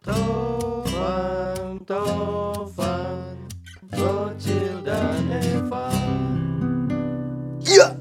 [0.00, 3.36] Tovan, Tovan,
[3.92, 6.88] Bocil dan Evan.
[7.60, 8.00] Iya,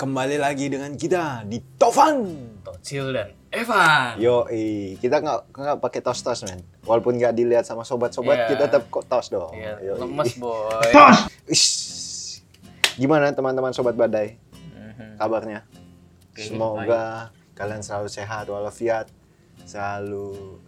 [0.00, 2.24] kembali lagi dengan kita di Tovan.
[2.64, 4.16] Tocil dan Evan.
[4.16, 4.48] Yo,
[4.96, 6.64] kita nggak nggak pakai tos tos men.
[6.88, 8.48] Walaupun nggak dilihat sama sobat-sobat, Iya.
[8.50, 9.52] kita tetap kok tos dong.
[9.52, 10.00] Iya, Yoi.
[10.08, 10.88] lemes boy.
[11.52, 12.40] Ish.
[12.96, 14.40] Gimana teman-teman sobat badai?
[14.72, 15.20] Mhm.
[15.20, 15.68] Kabarnya?
[16.32, 19.12] Oke, Semoga kalian selalu sehat walafiat,
[19.68, 20.64] selalu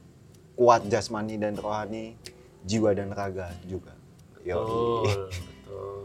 [0.58, 2.18] kuat jasmani dan rohani,
[2.66, 3.94] jiwa dan raga juga.
[4.42, 4.58] Yo.
[4.58, 5.06] Betul,
[5.46, 6.02] betul.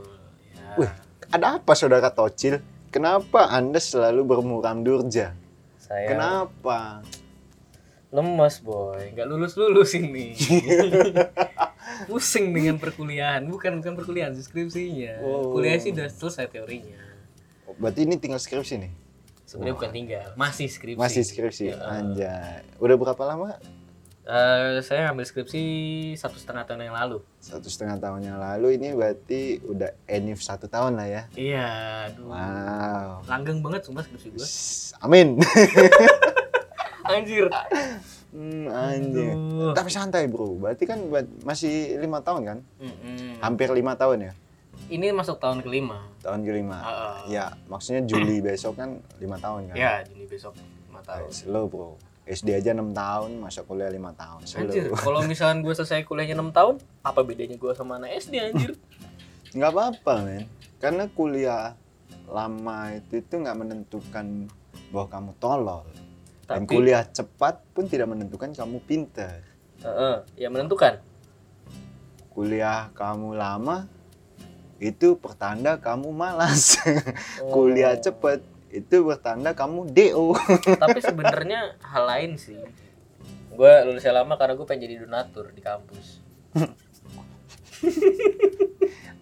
[0.53, 0.69] Ya.
[0.77, 0.91] Wih,
[1.33, 2.61] ada apa saudara Tocil?
[2.93, 5.33] Kenapa Anda selalu bermuram durja?
[5.81, 7.01] Saya Kenapa?
[8.13, 10.37] lemes boy, nggak lulus lulus ini.
[12.13, 15.17] Pusing dengan perkuliahan, bukan bukan perkuliahan, skripsinya.
[15.25, 15.49] Oh.
[15.57, 17.01] Kuliah sih udah selesai teorinya.
[17.65, 18.93] Oh, Berarti ini tinggal skripsi nih?
[19.49, 21.01] Sebenarnya bukan tinggal, masih skripsi.
[21.01, 21.73] Masih skripsi?
[21.73, 21.81] Ya.
[21.89, 22.61] Anjay.
[22.77, 23.57] Udah berapa lama?
[24.23, 25.63] Eh, saya ngambil skripsi
[26.15, 27.19] satu setengah tahun yang lalu.
[27.43, 31.23] Satu setengah tahun yang lalu ini berarti udah enif satu tahun lah ya?
[31.35, 31.67] Iya,
[32.07, 32.31] aduh.
[32.31, 33.27] Wow.
[33.27, 34.47] Langgeng banget sumpah skripsi gue.
[35.03, 35.35] Amin.
[37.03, 37.51] Anjir.
[38.31, 39.35] hmm, anjir.
[39.35, 39.75] Aduh.
[39.75, 42.57] Tapi santai bro, berarti kan buat- masih lima tahun kan?
[42.79, 43.43] Mm-mm.
[43.43, 44.33] Hampir lima tahun ya?
[44.87, 45.99] Ini masuk tahun kelima.
[46.23, 46.79] Tahun kelima.
[46.79, 47.35] Heeh.
[47.35, 49.75] Ya, maksudnya Juli besok kan lima tahun kan?
[49.75, 51.27] Ya, Juni besok 5 tahun.
[51.27, 51.99] Slow bro.
[52.23, 54.41] SD aja 6 tahun, masuk kuliah 5 tahun.
[54.63, 58.71] Anjir, kalau misalkan gue selesai kuliahnya 6 tahun, apa bedanya gue sama anak SD anjir?
[59.55, 60.47] Nggak apa-apa men.
[60.79, 61.75] Karena kuliah
[62.27, 64.47] lama itu itu nggak menentukan
[64.95, 65.85] bahwa kamu tolol.
[66.47, 69.43] Dan Tapi- kuliah cepat pun tidak menentukan kamu pintar.
[69.83, 71.03] Heeh, ya menentukan.
[72.31, 73.85] Kuliah kamu lama
[74.79, 76.79] itu pertanda kamu malas.
[77.43, 77.51] Oh.
[77.51, 78.39] kuliah cepat
[78.73, 80.33] itu bertanda kamu DO.
[80.83, 82.57] Tapi sebenarnya hal lain sih.
[83.53, 86.25] Gue lulusnya lama karena gue pengen jadi donatur di kampus.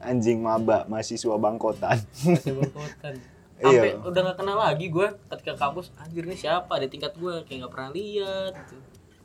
[0.02, 2.00] Anjing maba, mahasiswa bangkotan.
[2.26, 3.14] Masih berkotan.
[3.62, 4.02] Sampai Iya.
[4.02, 6.82] udah gak kenal lagi gue ketika kampus, anjir ini siapa?
[6.82, 8.58] Di tingkat gue kayak gak pernah lihat.
[8.58, 8.74] gitu.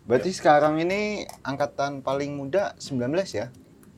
[0.04, 3.00] Berarti sekarang ini angkatan paling muda 19
[3.32, 3.48] ya?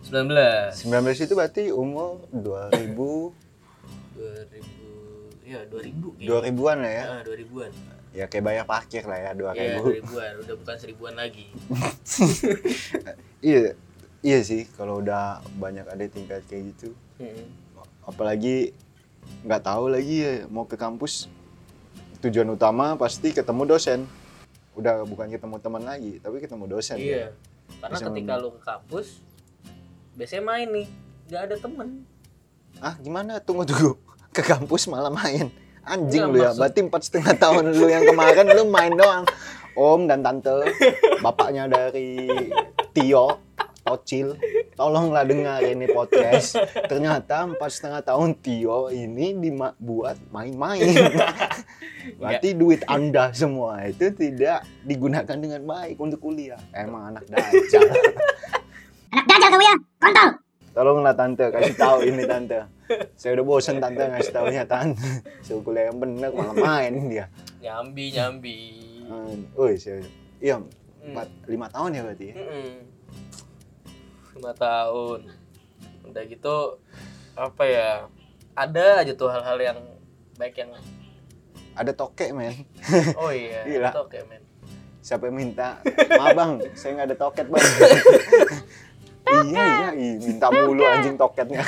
[0.06, 0.78] 19.
[0.78, 3.34] 19 itu berarti umur 2000
[4.14, 4.77] 2000
[5.48, 6.28] ya 2000 kayaknya.
[6.28, 7.04] 2000-an lah ya.
[7.08, 7.70] Ah, 2000-an.
[8.12, 9.56] Ya kayak bayar parkir lah ya, 2000.
[9.56, 11.46] Iya, 2000-an, udah bukan seribuan lagi.
[13.38, 13.78] Iya,
[14.18, 16.90] iya sih kalau udah banyak ada tingkat kayak gitu.
[17.22, 17.46] Mm-mm.
[18.02, 18.74] Apalagi
[19.46, 21.30] nggak tahu lagi ya mau ke kampus
[22.18, 24.10] tujuan utama pasti ketemu dosen.
[24.74, 26.98] Udah bukan ketemu teman lagi, tapi ketemu dosen.
[26.98, 27.30] Iya.
[27.30, 27.78] ya.
[27.78, 29.06] Karena Bisa ketika lu ke kampus,
[30.18, 30.86] biasanya main nih,
[31.30, 31.88] nggak ada temen.
[32.82, 33.38] Ah gimana?
[33.38, 34.07] Tunggu tunggu
[34.38, 35.50] ke kampus malah main.
[35.82, 39.24] Anjing Nggak, lu ya, maksud- berarti empat setengah tahun lu yang kemarin lu main doang.
[39.78, 40.50] Om dan tante,
[41.24, 42.26] bapaknya dari
[42.90, 43.38] Tio,
[43.86, 44.34] Tocil,
[44.74, 46.58] tolonglah dengar ini podcast.
[46.90, 50.82] Ternyata empat setengah tahun Tio ini dibuat main-main.
[52.20, 56.58] Berarti duit anda semua itu tidak digunakan dengan baik untuk kuliah.
[56.74, 57.86] Emang anak dajal.
[59.14, 60.28] Anak dajal kamu ya, kontol.
[60.74, 62.77] Tolonglah tante kasih tahu ini tante.
[63.14, 65.04] Saya udah bosen tante ngasih tahunya tante.
[65.40, 67.26] Suruh kuliah yang bener malah main dia.
[67.58, 68.58] Nyambi, nyambi.
[69.04, 70.04] Hmm, Woi, saya
[70.38, 70.56] iya
[70.98, 71.14] Hmm.
[71.14, 72.34] empat lima tahun ya berarti ya.
[72.34, 72.70] Mm-mm.
[74.34, 75.20] Lima tahun.
[76.04, 76.56] Udah gitu,
[77.32, 77.88] apa ya,
[78.52, 79.78] ada aja tuh hal-hal yang
[80.34, 80.70] baik yang,
[81.72, 82.66] Ada tokek men.
[83.14, 83.90] oh iya, Gila.
[83.90, 84.42] itu oke men.
[84.98, 85.78] Siapa yang minta?
[86.10, 87.64] Maaf bang, saya nggak ada toket bang.
[89.28, 91.62] iya iya, iya, minta mulu anjing toketnya.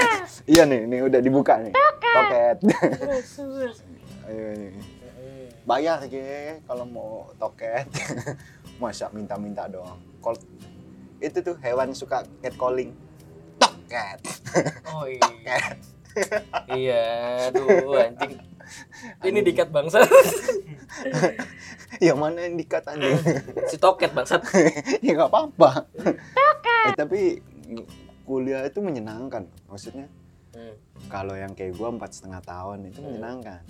[0.52, 1.72] iya nih, nih udah dibuka nih.
[2.14, 2.56] Toket.
[4.28, 4.72] Ayo nih.
[4.72, 5.46] Mm-mm.
[5.66, 7.86] Bayar ke kalau mau toket.
[8.82, 9.98] Masa minta-minta doang.
[10.18, 10.34] Kol
[11.22, 12.92] itu tuh hewan suka catcalling.
[13.58, 14.18] Toket.
[14.90, 15.58] Oh iya.
[16.70, 17.04] iya,
[17.50, 18.38] aduh anjing.
[19.22, 20.02] Ini dikat bangsa.
[22.02, 23.18] yang mana yang dikat anjing?
[23.70, 24.40] si toket bangsat.
[25.04, 25.90] ya nggak apa-apa.
[26.84, 27.20] Eh, tapi
[28.24, 29.48] kuliah itu menyenangkan.
[29.68, 30.08] Maksudnya
[30.54, 30.74] Hmm.
[31.10, 33.06] kalau yang kayak gua empat setengah tahun itu Hmm.
[33.10, 33.62] menyenangkan.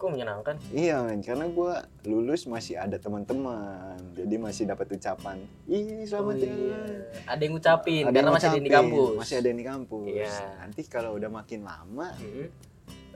[0.00, 0.56] Kok menyenangkan?
[0.72, 5.44] Iya men, karena gua lulus masih ada teman-teman, jadi masih dapat ucapan.
[5.68, 6.48] Ih selamat Oh, ya.
[6.48, 6.80] iya.
[7.28, 9.12] Ada yang ngucapin Ada karena yang masih ada di kampus.
[9.20, 10.06] Masih ada yang di kampus.
[10.08, 10.36] Iya.
[10.56, 12.46] Nanti kalau udah makin lama, Mm-mm.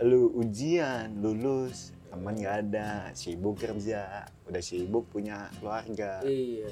[0.05, 6.21] lu ujian, lulus, teman nggak ada, sibuk kerja, udah sibuk punya keluarga.
[6.21, 6.69] Iya.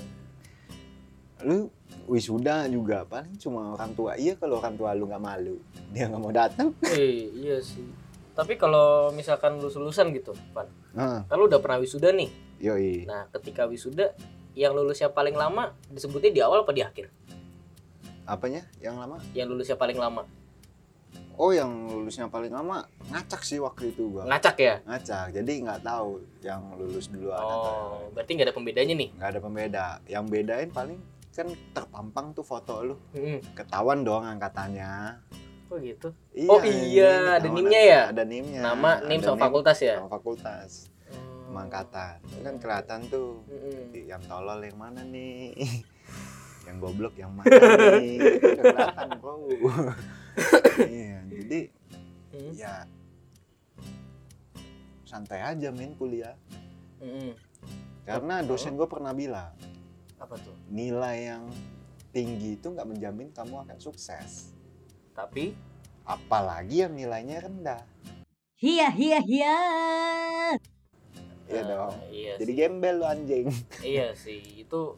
[1.43, 1.73] Lu
[2.05, 4.15] wisuda juga paling cuma orang tua.
[4.15, 5.57] Iya kalau orang tua lu nggak malu,
[5.91, 6.75] dia nggak mau datang.
[6.85, 7.85] Eh, iya sih.
[8.33, 10.65] Tapi kalau misalkan lu lulusan gitu, Pan.
[10.93, 12.31] Nah, Kan lu udah pernah wisuda nih.
[12.59, 13.05] yoi.
[13.05, 14.15] Nah, ketika wisuda
[14.55, 17.13] yang lulusnya paling lama disebutnya di awal apa di akhir?
[18.23, 18.63] Apanya?
[18.79, 19.17] Yang lama?
[19.33, 20.23] Yang lulusnya paling lama.
[21.35, 24.29] Oh, yang lulusnya paling lama ngacak sih waktu itu gua.
[24.29, 24.75] Ngacak ya?
[24.85, 25.33] Ngacak.
[25.33, 29.09] Jadi nggak tahu yang lulus duluan atau Oh, berarti nggak ada pembedanya nih.
[29.17, 29.87] nggak ada pembeda.
[30.07, 31.01] Yang bedain paling
[31.33, 32.97] kan terpampang tuh foto lu.
[33.17, 33.41] Mm-mm.
[33.57, 35.19] Ketahuan dong angkatannya.
[35.73, 36.13] Oh gitu.
[36.37, 38.01] Iya, Oh iya, ada NIM-nya ya?
[38.13, 38.61] Ada NIM-nya.
[38.61, 39.97] Nama, nim sama fakultas ya?
[39.97, 40.93] Sama fakultas.
[41.49, 42.21] Sama angkatan.
[42.29, 43.41] Itu kan kelihatan tuh.
[43.49, 43.97] Mm-mm.
[44.05, 45.57] yang tolol yang mana nih
[46.69, 47.49] yang goblok yang mana
[47.97, 49.35] nih Itu kelihatan bro
[50.87, 51.61] iya jadi
[52.33, 52.57] Mm.
[52.57, 52.89] ya
[55.05, 56.33] santai aja main kuliah
[56.97, 57.37] Mm-mm.
[58.09, 59.53] karena dosen gue pernah bilang
[60.23, 60.55] Apa tuh?
[60.69, 61.51] nilai yang
[62.09, 64.55] tinggi itu nggak menjamin kamu akan sukses
[65.11, 65.51] Tapi
[66.03, 67.83] apalagi yang nilainya rendah
[68.57, 69.57] Hiya hiya hiya.
[71.45, 72.33] iya eh, dong Iya.
[72.39, 72.57] jadi sih.
[72.57, 73.47] gembel lu anjing
[73.81, 74.95] Iya sih, itu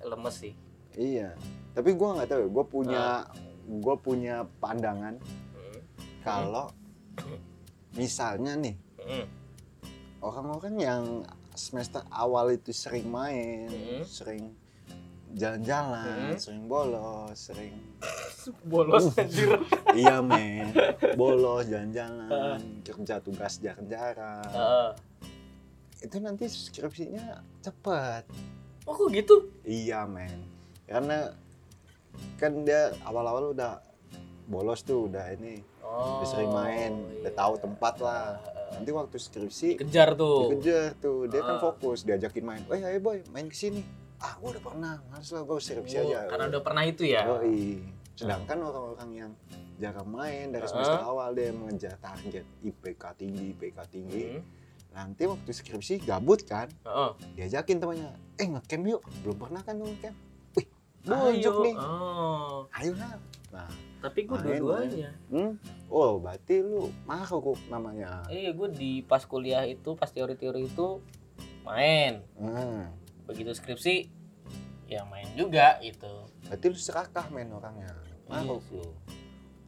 [0.00, 0.54] lemes sih.
[0.94, 1.36] iya
[1.70, 3.32] tapi gue nggak tahu ya gue punya Ah.
[3.62, 5.16] gue punya pandangan
[5.52, 5.80] Mm.
[6.20, 6.72] kalau
[7.92, 9.26] misalnya nih Mm.
[10.18, 11.04] orang-orang yang
[11.52, 14.02] semester awal itu sering main, Mhm.
[14.02, 14.56] sering
[15.32, 16.38] jalan-jalan, Mhm.
[16.38, 17.74] sering bolos, sering
[18.64, 19.54] Bolos anjir.
[19.94, 20.74] iya men,
[21.14, 24.42] bolos jalan-jalan, kerja tugas jarang-jarang.
[24.44, 24.88] Heeh.
[26.00, 28.26] Itu nanti skripsinya cepet.
[28.82, 29.46] Oh kok gitu?
[29.62, 30.42] Iya men,
[30.84, 31.30] karena
[32.36, 33.78] kan dia awal-awal udah
[34.44, 36.18] bolos tuh, udah ini, Oh.
[36.18, 37.38] udah sering main, udah iya.
[37.38, 38.26] tahu tempat lah.
[38.36, 38.70] Heeh.
[38.72, 40.50] Nanti waktu skripsi Kejar tuh.
[40.50, 41.62] dikejar tuh dia kan Ah.
[41.62, 43.84] fokus diajakin main eh ayo boy main ke sini
[44.22, 47.22] ah gua udah pernah males lah gua skripsi Oh, aja karena udah pernah itu ya.
[47.26, 47.82] Yoi.
[48.12, 49.30] sedangkan orang-orang yang
[49.74, 51.08] jarang main dari semester Ah.
[51.08, 54.44] awal dia mengejar target IPK tinggi IPK tinggi Hmm.
[54.92, 57.10] nanti waktu skripsi gabut kan Heeh.
[57.34, 60.14] diajakin temannya eh ngecamp yuk belum pernah kan lu ngecamp
[60.54, 60.66] wih
[61.02, 62.68] bujuk nih Oh.
[62.70, 63.16] ayo lah
[63.50, 63.68] nah
[64.00, 65.10] Tapi gue dua-duanya.
[65.28, 65.52] hmm?
[65.88, 70.98] oh berarti lu makhluk namanya Iya, gue di pas kuliah itu, pas teori-teori itu
[71.62, 72.18] main.
[72.34, 73.01] hmm.
[73.32, 73.94] Begitu skripsi,
[74.84, 76.28] ya main juga gitu.
[76.44, 77.88] berarti lu serakah main orangnya
[78.28, 78.76] Iya makhluk sih.
[78.76, 78.92] lu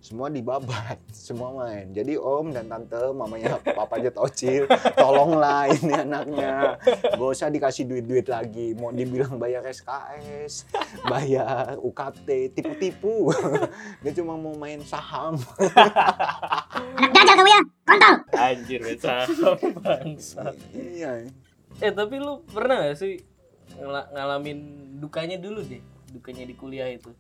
[0.04, 1.88] semua dibabat, semua main.
[1.96, 4.68] Jadi om dan tante, mamanya papanya tocil,
[5.00, 6.76] tolonglah ini anaknya.
[7.16, 8.76] Gak usah dikasih duit-duit lagi.
[8.76, 10.68] Mau dibilang bayar SKS,
[11.12, 13.32] bayar UKT, tipu-tipu.
[14.04, 15.40] Dia cuma mau main saham.
[17.00, 18.14] Anak dajal kamu ya, kontol.
[18.36, 19.24] Anjir, beta
[19.80, 20.52] bangsa.
[20.76, 21.24] iya.
[21.80, 23.33] Eh, tapi lu pernah gak sih
[23.76, 24.58] ngala- ngalamin
[24.98, 25.82] dukanya dulu deh?
[26.10, 27.10] Dukanya di kuliah itu.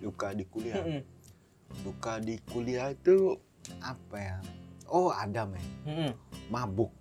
[0.00, 0.80] Duka di kuliah.
[0.80, 1.02] Mm-mm.
[1.80, 3.36] Duka di kuliah itu
[3.80, 4.36] apa ya?
[4.86, 6.12] Oh ada men, Mm-mm.
[6.48, 6.92] mabuk.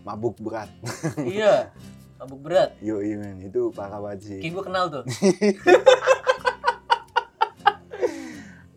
[0.00, 0.72] Mabuk berat.
[1.20, 1.68] Iya,
[2.16, 2.72] mabuk berat.
[2.80, 4.38] Yoi men, itu parah banget sih.
[4.40, 5.04] Kayak gue kenal tuh.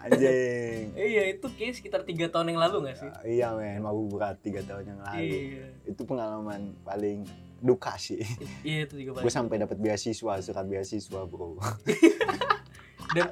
[0.04, 0.92] Anjing.
[1.00, 3.10] iya, itu kayak sekitar tiga tahun yang lalu gak sih?
[3.24, 5.24] Iya men, mabuk berat tiga tahun yang lalu.
[5.24, 5.66] Iya.
[5.88, 7.24] Itu pengalaman paling
[7.64, 8.20] duka sih.
[8.68, 11.56] Iya, itu juga Gue sampai dapat beasiswa, surat beasiswa bro.
[13.16, 13.28] dan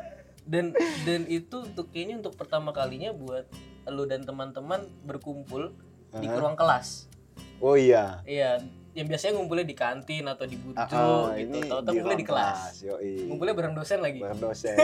[0.48, 0.66] dan
[1.04, 3.46] dan itu untuk kayaknya untuk pertama kalinya buat
[3.92, 5.76] lu dan teman-teman berkumpul
[6.16, 6.40] di Hah?
[6.40, 7.12] ruang kelas.
[7.62, 8.24] Oh iya.
[8.26, 8.64] Iya,
[8.98, 11.44] yang biasanya ngumpulnya di kantin atau di Ah, bujo ah, gitu.
[11.46, 12.74] ini Tahu-tahu ngumpulnya di ruang kelas.
[12.88, 13.14] Yoi.
[13.28, 14.20] Ngumpulnya bareng dosen lagi.
[14.24, 14.78] Bareng dosen.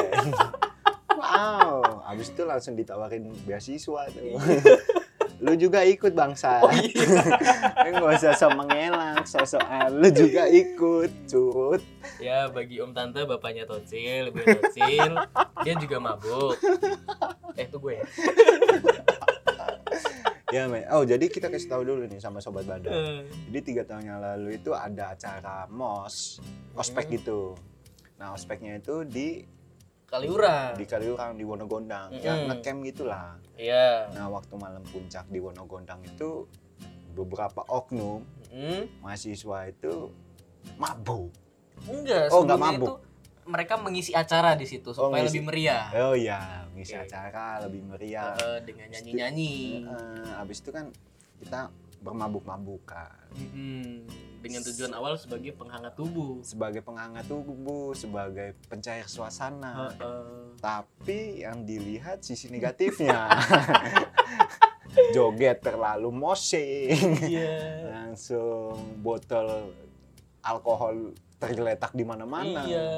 [1.19, 4.37] wow, abis itu langsung ditawarin beasiswa tuh.
[5.37, 6.59] Lu juga ikut bangsa.
[6.59, 6.89] Oh iya.
[7.93, 9.21] Nggak usah sok mengelak.
[9.91, 11.81] Lu juga ikut, curut.
[12.17, 15.13] ya bagi om tante bapaknya Tocil, ibu Tocil,
[15.61, 16.57] dia juga mabuk.
[17.53, 18.05] Eh itu gue ya.
[20.47, 20.87] Ya men.
[20.89, 22.87] Oh jadi kita kasih tahu dulu nih sama sobat badan.
[22.89, 23.19] Eh,
[23.51, 26.39] Jadi tiga tahun yang lalu itu ada acara mos,
[26.71, 27.13] ospek Hmm.
[27.13, 27.41] gitu.
[28.15, 29.43] Nah ospeknya itu di
[30.07, 30.73] Kaliurang.
[30.73, 32.21] di Kaliurang di Wonogondang, Mm-mm.
[32.21, 33.35] ya ngecamp gitulah.
[33.53, 34.07] Iya.
[34.09, 36.47] Nah waktu malam puncak di Wonogondang itu
[37.11, 38.87] beberapa oknum Hmm.
[38.99, 40.07] mahasiswa itu
[40.75, 41.27] mabuk.
[41.83, 42.87] Enggak, Oh, nggak sebelumnya mabuk.
[42.87, 42.93] itu
[43.45, 45.29] mereka mengisi acara di situ supaya ngisi.
[45.29, 45.85] lebih meriah.
[46.01, 46.39] Oh iya,
[46.71, 47.03] ngisi Oke.
[47.03, 48.31] acara lebih meriah.
[48.33, 49.55] Eh, dengan nyanyi-nyanyi.
[49.83, 50.87] Eh, abis itu kan
[51.37, 51.67] kita
[52.01, 54.05] bermabuk-mabukan Mm-mm.
[54.37, 56.39] Dengan tujuan awal sebagai penghangat tubuh.
[56.45, 59.91] sebagai penghangat tubuh, sebagai pencair suasana.
[59.91, 60.55] Heeh.
[60.61, 63.27] Tapi yang dilihat sisi negatifnya.
[65.15, 66.95] Joget terlalu mosing.
[67.27, 67.91] Iya.
[67.91, 69.73] Langsung botol
[70.39, 72.63] alkohol tergeletak di mana-mana.
[72.63, 72.89] Iya.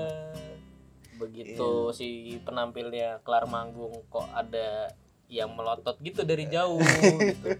[1.17, 4.91] Begitu si penampilnya kelar manggung kok ada
[5.29, 6.81] yang melotot gitu dari jauh
[7.21, 7.57] gitu.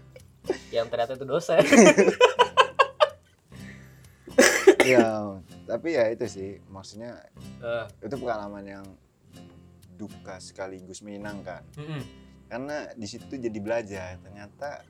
[0.70, 1.60] Yang ternyata itu dosen.
[4.80, 5.36] Ya,
[5.68, 7.20] tapi ya itu sih maksudnya
[7.60, 8.86] Eh, itu pengalaman yang
[10.00, 12.00] duka sekaligus menyenangkan mm-mm.
[12.48, 14.80] karena di situ jadi belajar ternyata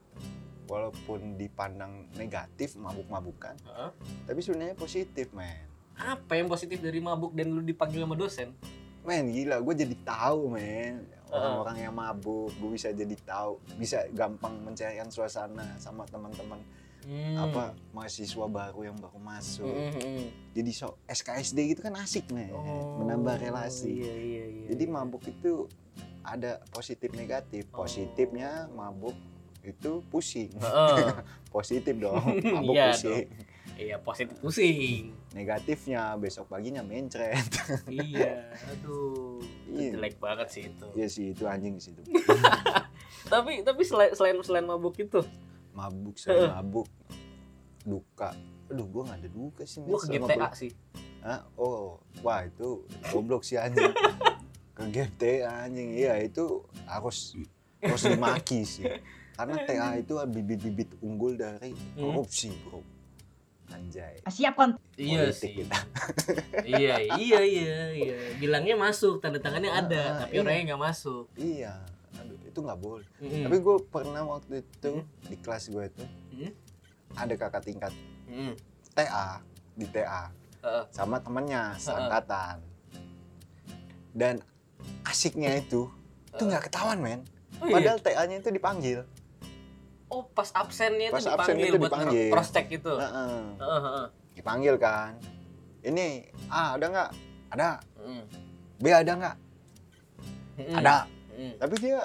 [0.70, 3.90] walaupun dipandang negatif mabuk-mabukan Heeh.
[4.30, 5.66] tapi sebenarnya positif men
[5.98, 8.54] Apa yang positif dari mabuk dan lu dipanggil sama dosen?
[9.02, 14.58] men gila gue jadi tahu men orang-orang yang mabuk gue bisa jadi tahu bisa gampang
[14.60, 16.58] mencairkan suasana sama teman-teman
[17.00, 17.32] Hmm.
[17.32, 20.28] apa mahasiswa baru yang baru masuk Mm-mm.
[20.52, 24.64] jadi so SKSD gitu kan asik men Oh, menambah relasi Iya, iya, iya.
[24.68, 24.92] jadi iya.
[24.92, 25.64] mabuk itu
[26.20, 27.82] ada positif negatif Oh.
[27.82, 29.16] positifnya mabuk
[29.64, 31.24] itu pusing Heeh.
[31.56, 32.20] positif dong
[32.60, 33.24] mabuk Iya pusing
[33.80, 35.16] Iya, positif pusing.
[35.30, 37.48] negatifnya besok paginya mencret
[37.88, 39.40] iya, aduh.
[39.66, 39.96] Iya.
[39.96, 40.86] jelek banget sih itu.
[40.92, 42.02] Iya sih itu anjing sih itu
[43.32, 45.22] Tapi tapi selain selain selain mabuk itu,
[45.70, 46.90] mabuk saya mabuk
[47.80, 48.34] duka
[48.66, 50.70] aduh gua nggak ada duka sih gua ke GTA sih.
[51.20, 51.40] Hah?
[51.54, 53.92] oh wah itu goblok sih anjing
[54.76, 57.36] ke GTA anjing iya itu harus
[57.78, 58.88] harus dimaki sih
[59.32, 62.00] karena TA itu bibit-bibit unggul dari Hmm.
[62.02, 62.80] korupsi bro
[63.70, 64.70] anjay Siap kon.
[64.94, 65.52] Iya Politik sih.
[65.58, 65.78] kita.
[66.72, 68.16] iya, iya, iya, iya.
[68.36, 70.40] Bilangnya masuk, tanda tangannya ada, Ah, tapi iya.
[70.40, 71.24] orangnya nggak masuk.
[71.34, 71.74] iya
[72.12, 73.44] aduh itu nggak boleh Mm-mm.
[73.44, 75.06] tapi gue pernah waktu itu Hmm.
[75.24, 76.52] di kelas gue itu Hmm.
[77.14, 77.92] ada kakak tingkat
[78.26, 78.52] Mm-mm.
[78.92, 79.40] TA
[79.72, 80.28] di TA
[80.60, 80.84] Heeh.
[80.90, 82.60] sama temennya seangkatan
[84.12, 84.42] dan
[85.02, 85.86] asiknya itu
[86.28, 87.20] itu nggak ketahuan men
[87.56, 87.74] Oh, iya.
[87.74, 88.98] padahal TA-nya itu dipanggil
[90.10, 92.28] Oh, pas absennya Pas itu absen dipanggil itu buat dipanggil.
[92.28, 92.92] cross check itu.
[92.92, 93.42] Heeh.
[93.56, 94.06] Heeh, heeh.
[94.30, 95.14] dipanggil kan
[95.80, 97.10] ini A ada nggak
[97.50, 98.24] ada Mm.
[98.76, 99.36] B ada nggak
[100.56, 100.76] Mm-mm.
[100.76, 100.96] ada
[101.30, 101.54] Mm.
[101.56, 102.00] tapi dia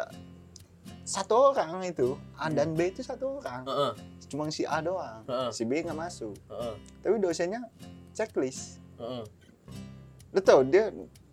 [1.02, 3.92] satu orang itu A dan B itu satu orang Heeh,
[4.28, 7.62] cuma si A doang heeh, si B nggak masuk heeh, tapi dosennya
[8.12, 9.24] checklist heeh.
[10.30, 10.92] lu tau dia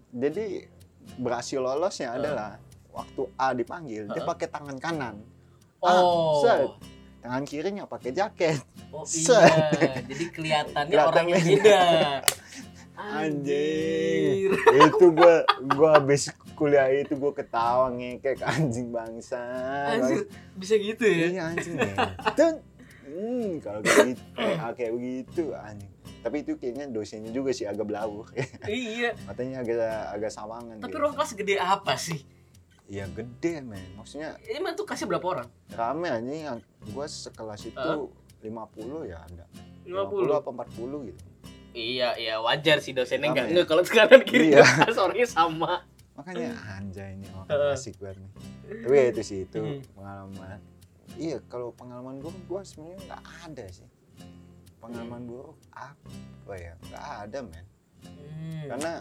[0.08, 0.68] jadi
[1.16, 2.20] berhasil lolosnya Heeh.
[2.20, 2.50] adalah
[2.90, 4.28] waktu A dipanggil dia Heeh.
[4.28, 5.18] pakai tangan kanan
[5.84, 6.40] Oh.
[6.40, 6.70] set.
[7.18, 8.58] tangan kirinya pakai jaket
[8.90, 9.40] Oh Set.
[9.40, 11.82] iya, jadi kelihatannya Kelihatan orang yang beda.
[12.94, 14.52] Anjing.
[14.52, 15.34] itu gua
[15.68, 19.40] gua habis kuliah itu gua ketawa ngekek anjing bangsa
[19.88, 21.26] Anjir, bisa gitu ya?
[21.28, 22.46] iya anjing itu
[23.04, 28.30] hmm, kalau gitu kayak, kayak begitu anjing tapi itu kayaknya dosennya juga sih agak belawur
[28.62, 29.80] Iya, matanya agak
[30.12, 31.00] agak sawangan tapi gitu.
[31.00, 32.22] ruang kelas gede apa sih?
[32.84, 35.48] Iya gede men maksudnya Emang tuh kasih berapa orang?
[35.70, 36.58] rame anjing yang
[36.90, 37.98] gua sekelas itu Hah?
[38.40, 39.44] 50 ya ada
[39.82, 40.34] 50.
[40.34, 41.22] apa 40 gitu
[41.72, 43.54] Iya, iya wajar sih dosennya nggak Rame.
[43.54, 44.60] nggak kalau kanan kiri Iya.
[44.84, 45.72] kelas orangnya sama.
[46.12, 47.72] makanya anjay ini orang Heeh.
[47.72, 48.30] asik banget nih
[48.78, 49.80] tapi ya itu sih itu Hmm.
[49.94, 50.60] pengalaman
[51.14, 53.88] iya kalau pengalaman buruk gua sebenarnya nggak ada sih
[54.76, 57.64] pengalaman buruk apa ya nggak ada men
[58.02, 58.66] Hmm.
[58.68, 58.92] karena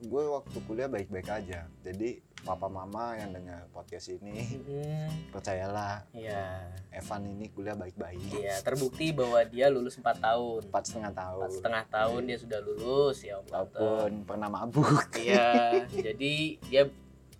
[0.00, 5.10] gue waktu kuliah baik-baik aja jadi papa mama yang dengar podcast ini Hmm.
[5.30, 10.60] percayalah Iya, Evan ini kuliah baik-baik iya terbukti bahwa dia lulus 4 tahun.
[10.64, 15.50] empat setengah tahun Empat setengah tahun dia sudah lulus ya Om walaupun pernah mabuk Iya,
[16.06, 16.82] jadi dia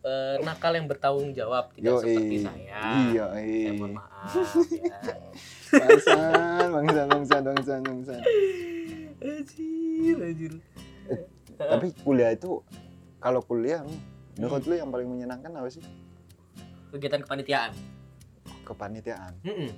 [0.00, 2.02] eh, nakal yang bertanggung jawab tidak Yoi.
[2.04, 2.78] seperti saya.
[3.06, 4.32] iya Saya mohon iya maaf
[4.68, 4.98] ya.
[5.70, 8.20] bangsan bangsan bangsan bangsan bangsan
[9.18, 10.52] Anjir, anjir.
[11.56, 12.62] tapi kuliah itu
[13.18, 13.98] kalau kuliah nih.
[14.38, 15.83] Menurut lu yang paling menyenangkan apa sih
[16.88, 17.73] Kegiatan kepanitiaan.
[18.62, 19.71] kepanitiaan Mm-mm.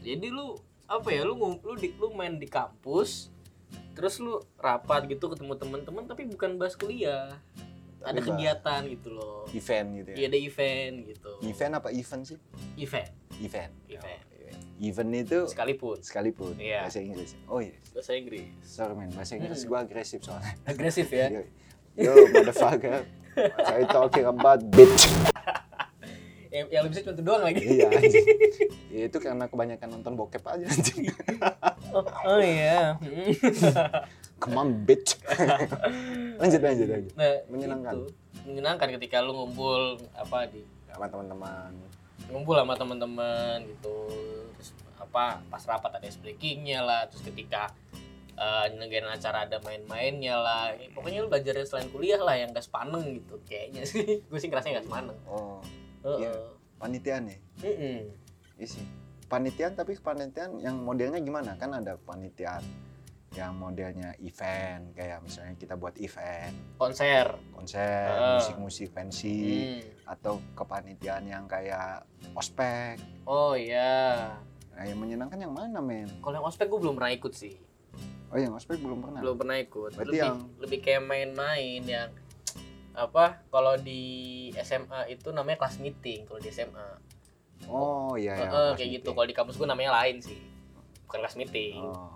[0.00, 3.28] Jadi lu apa ya lu lu di, lu main di kampus
[3.92, 7.36] terus lu rapat gitu ketemu teman-teman tapi bukan bahas kuliah.
[8.00, 9.48] Ada kegiatan gitu loh.
[9.50, 11.32] event gitu Iya ya ada event gitu.
[11.42, 12.36] event apa event sih
[12.76, 13.08] Event.
[13.38, 14.22] event Event.
[14.76, 16.84] event itu Sekalipun sekalipun Iya.
[16.84, 18.44] bahasa Inggris oh iya bahasa Inggris.
[18.60, 19.68] sorry man bahasa Inggris Hmm.
[19.70, 21.32] gua agresif soalnya Agresif ya.
[21.94, 23.06] yo, motherfucker
[23.38, 25.10] I talking about bitch
[26.54, 27.62] yang, yang lebih bisa cuma itu doang lagi.
[27.66, 28.26] iya anjing
[28.94, 31.10] Ya, itu karena kebanyakan nonton bokep aja anjing
[31.90, 32.94] Oh, oh iya.
[34.42, 35.18] Come on bitch
[36.42, 37.94] lanjut lanjut lanjut Nah, Menyenangkan.
[37.94, 38.06] itu.
[38.46, 41.70] Menyenangkan ketika lu ngumpul apa di sama teman-teman
[42.30, 43.94] ngumpul sama teman-teman gitu.
[44.54, 47.02] Terus apa pas rapat ada breakingnya lah.
[47.10, 47.74] Terus ketika
[48.34, 50.64] eh nyelenggaran acara ada main-mainnya lah.
[50.90, 54.02] Pokoknya lu belajar selain kuliah lah yang gak sepaneng gitu kayaknya sih.
[54.28, 55.18] Gue sih ngerasanya gak sepaneng.
[55.24, 55.62] oh
[56.02, 56.18] Heeh.
[56.20, 56.32] Iya.
[56.74, 57.98] panitiaan ya Mm-mm.
[58.54, 58.84] Iya sih.
[59.24, 61.56] Panitiaan tapi panitiaan yang modelnya gimana?
[61.56, 62.60] Kan ada panitiaan
[63.32, 67.34] yang modelnya event kayak misalnya kita buat event, Konser.
[67.50, 68.38] konser, Ah.
[68.38, 69.38] musik-musik fancy
[69.74, 69.82] Hmm.
[70.06, 72.94] atau kepanitiaan yang kayak ospek.
[73.24, 74.38] Oh iya.
[74.70, 76.06] Nah, yang menyenangkan yang mana, men?
[76.20, 77.58] Kalau yang ospek gue belum pernah ikut sih.
[78.34, 79.20] Oh yang ospek belum pernah.
[79.20, 82.10] belum pernah ikut Berarti lebih yang- lebih kayak main-main yang
[82.92, 84.02] apa kalau di
[84.56, 86.88] SMA itu namanya kelas meeting kalau di SMA
[87.64, 88.38] Oh iya ya.
[88.40, 89.14] Heeh, kelas kayak gitu meeting.
[89.14, 90.38] kalau di kampus gue namanya lain sih
[91.04, 92.10] bukan kelas meeting Oh.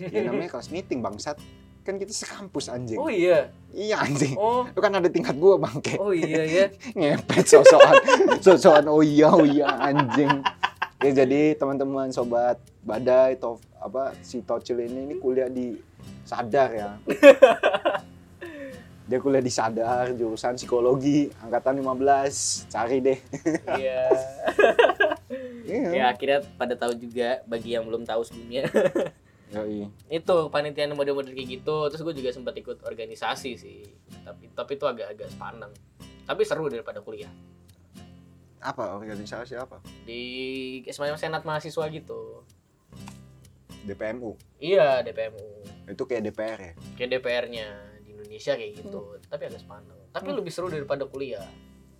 [0.00, 1.36] Ya namanya kelas meeting bangsat.
[1.80, 2.94] Kan kita sekampus anjing.
[2.96, 4.34] oh iya Iya anjing.
[4.34, 5.94] oh Lu kan ada tingkat gua bangke.
[5.96, 6.66] oh iya ya
[6.96, 7.94] Ngepet sosokan.
[8.38, 10.30] sosokan oh iya oh iya anjing.
[10.98, 15.74] Ya jadi teman-teman sobat badai tof apa si Tocil ini ini kuliah di
[16.22, 16.90] Sadar ya.
[19.02, 22.70] Dia kuliah di Sadar jurusan psikologi angkatan 15.
[22.70, 23.18] Cari deh.
[23.76, 24.06] iya
[25.62, 25.88] Iya.
[25.94, 28.68] ya akhirnya pada tahu juga bagi yang belum tahu sebelumnya
[29.54, 29.88] Yoi.
[30.10, 33.80] itu panitiaan model-model kayak gitu terus gue juga sempat ikut organisasi sih
[34.20, 35.72] tapi tapi itu agak-agak sepaneng
[36.26, 37.30] tapi seru daripada kuliah
[38.58, 39.80] Apa organisasi apa?
[40.04, 40.22] di
[40.86, 42.44] semacam senat mahasiswa gitu
[43.84, 44.30] DPMU.
[44.58, 45.46] iya DPMU
[45.84, 46.72] Itu kayak DPR ya.
[46.94, 47.66] kayak DPR-nya
[48.00, 51.44] di Indonesia kayak gitu tapi agak sepaneng tapi lebih seru daripada kuliah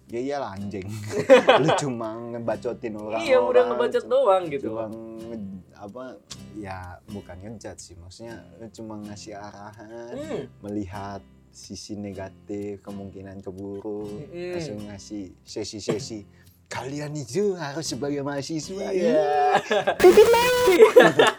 [0.04, 0.84] Ya iyalah anjing.
[1.62, 3.22] Lu cuma ngebacotin orang.
[3.22, 6.04] iya udah ngebacot doang gitu Cuma nge- apa
[6.52, 10.42] ya bukan ngejat sih maksudnya lu cuma ngasih arahan hmm.
[10.60, 14.52] melihat sisi negatif kemungkinan keburuk Mm-mm.
[14.52, 16.22] langsung ngasih sesi-sesi
[16.68, 19.58] kalian itu harus sebagai mahasiswa iya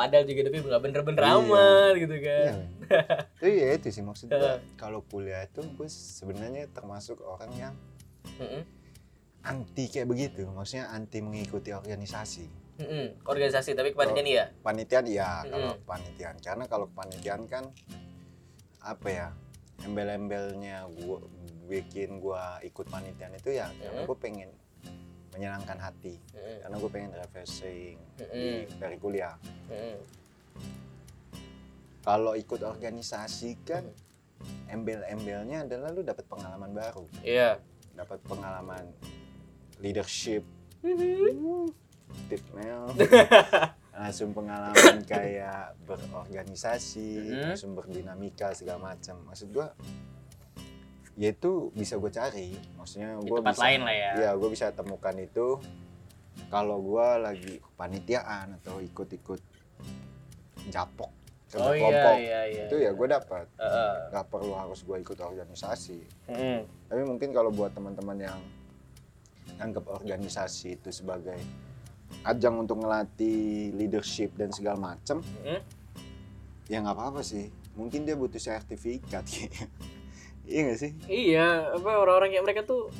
[0.00, 1.36] padahal juga tapi nggak bener-bener Iya.
[1.36, 2.40] amat gitu kan.
[2.40, 2.60] Iya, men.
[3.60, 4.56] Iya itu sih maksud gua.
[4.80, 7.74] Kalau kuliah itu gue sebenarnya termasuk orang yang
[9.44, 10.48] anti kayak begitu.
[10.48, 12.60] Maksudnya anti mengikuti organisasi.
[12.80, 13.28] Mm-mm.
[13.28, 14.44] organisasi tapi kepanitiaan iya?
[14.64, 17.68] panitian iya kalau panitian karena kalau panitian kan
[18.80, 19.28] apa ya
[19.84, 21.20] embel-embelnya gua
[21.68, 24.48] bikin gua ikut panitian itu ya karena gue pengen
[25.40, 26.20] menyenangkan hati.
[26.60, 29.40] Karena gue pengen refreshing di- dari kuliah.
[32.00, 33.88] Kalau ikut organisasi kan
[34.68, 37.08] embel-embelnya adalah lu dapat pengalaman baru.
[37.24, 37.56] Iya.
[37.96, 38.84] Dapat pengalaman
[39.80, 40.44] leadership.
[42.28, 42.92] Tip mail.
[44.00, 49.28] Langsung pengalaman kayak berorganisasi langsung berdinamika segala macam.
[49.28, 49.76] Maksud gua
[51.20, 52.56] ya itu bisa gue cari.
[52.80, 54.10] Maksudnya gue tempat bisa lain lah ya.
[54.16, 55.60] Ya gue bisa temukan itu.
[56.48, 59.38] Kalau gua lagi kepanitiaan atau ikut-ikut
[60.72, 63.46] japok kerja oh iya kelompok iya iya itu ya gue dapat
[64.14, 65.98] nggak perlu harus gue ikut organisasi.
[66.30, 66.58] Mm-mm.
[66.86, 68.38] tapi mungkin kalau buat teman-teman yang
[69.58, 71.36] anggap organisasi itu sebagai
[72.22, 75.58] ajang untuk ngelatih leadership dan segala macem Mm-mm.
[76.70, 77.50] ya nggak apa-apa sih.
[77.74, 79.26] Mungkin dia butuh sertifikat
[80.50, 80.90] iya nggak sih?
[81.06, 82.90] Iya apa orang-orang kayak mereka tuh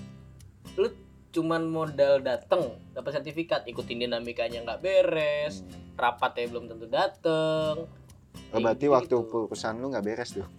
[0.74, 0.88] lu
[1.30, 5.94] cuman modal dateng dapat sertifikat ikutin dinamikanya nggak beres Hmm.
[5.94, 7.86] rapatnya belum tentu dateng.
[8.50, 9.46] Oh, berarti Kayak waktu gitu.
[9.46, 10.46] perusahaan lu nggak beres tuh?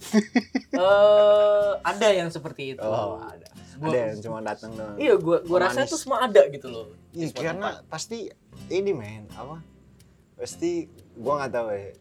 [0.71, 2.83] Eh ada yang seperti itu.
[2.83, 3.47] Oh, ada.
[3.77, 3.97] ada.
[4.07, 4.95] Yang cuma datang doang.
[4.95, 6.95] Iya gua gua rasa tuh semua ada gitu loh.
[7.11, 8.31] Iya, karena pasti
[8.67, 9.59] ini men apa?
[10.37, 11.91] Pasti gua nggak tahu ya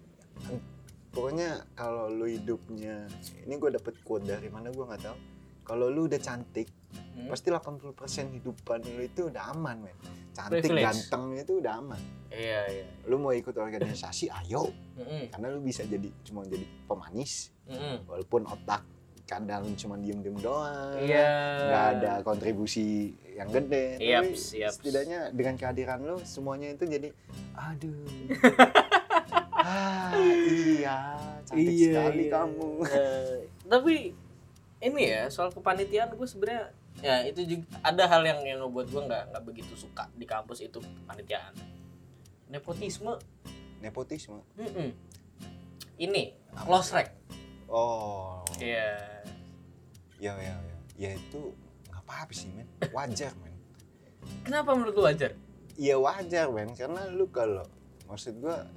[1.11, 3.07] pokoknya kalau lu hidupnya
[3.43, 5.19] ini gua dapet quote dari mana gua nggak tahu
[5.63, 7.31] kalau lu udah cantik Hmm.
[7.31, 7.95] pasti 80%
[8.35, 9.95] hidupan lu itu udah aman men
[10.33, 10.83] cantik Privilege.
[11.07, 15.31] ganteng itu udah aman iya iya lu mau ikut organisasi ayo Mm-mm.
[15.31, 18.11] karena lu bisa jadi cuma jadi pemanis Mm-mm.
[18.11, 18.83] walaupun otak
[19.23, 21.31] kadang cuma diem-diem doang iya
[21.63, 24.73] nggak ada kontribusi yang gede Yap, tapi siap.
[24.75, 27.15] setidaknya dengan kehadiran lo semuanya itu jadi
[27.55, 27.95] aduh
[29.61, 30.13] ah
[30.49, 30.97] iya
[31.47, 32.33] cantik sekali iya.
[32.33, 32.71] kamu.
[32.87, 33.95] Eh, tapi
[34.81, 39.03] ini ya soal kepanitiaan gue sebenarnya ya itu juga ada hal yang yang ngebuat gue
[39.09, 41.55] nggak nggak begitu suka di kampus itu kepanitiaan.
[42.51, 43.15] Nepotisme.
[43.81, 44.43] Nepotisme?
[44.61, 44.93] Mm-mm.
[46.01, 47.13] ini close rank
[47.71, 48.43] oh.
[48.59, 48.99] Iya.
[50.21, 50.79] Ya ya ya.
[51.01, 51.55] Ya itu
[51.89, 52.69] nggak apa-apa sih men.
[52.93, 53.55] Wajar men.
[54.45, 55.33] Kenapa menurut lu wajar?
[55.81, 56.77] Iya wajar men.
[56.77, 57.65] Karena lu kalau
[58.11, 58.69] maksud gua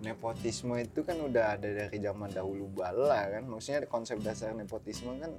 [0.00, 5.32] nepotisme itu kan udah ada dari zaman dahulu bala kan maksudnya konsep dasar nepotisme kan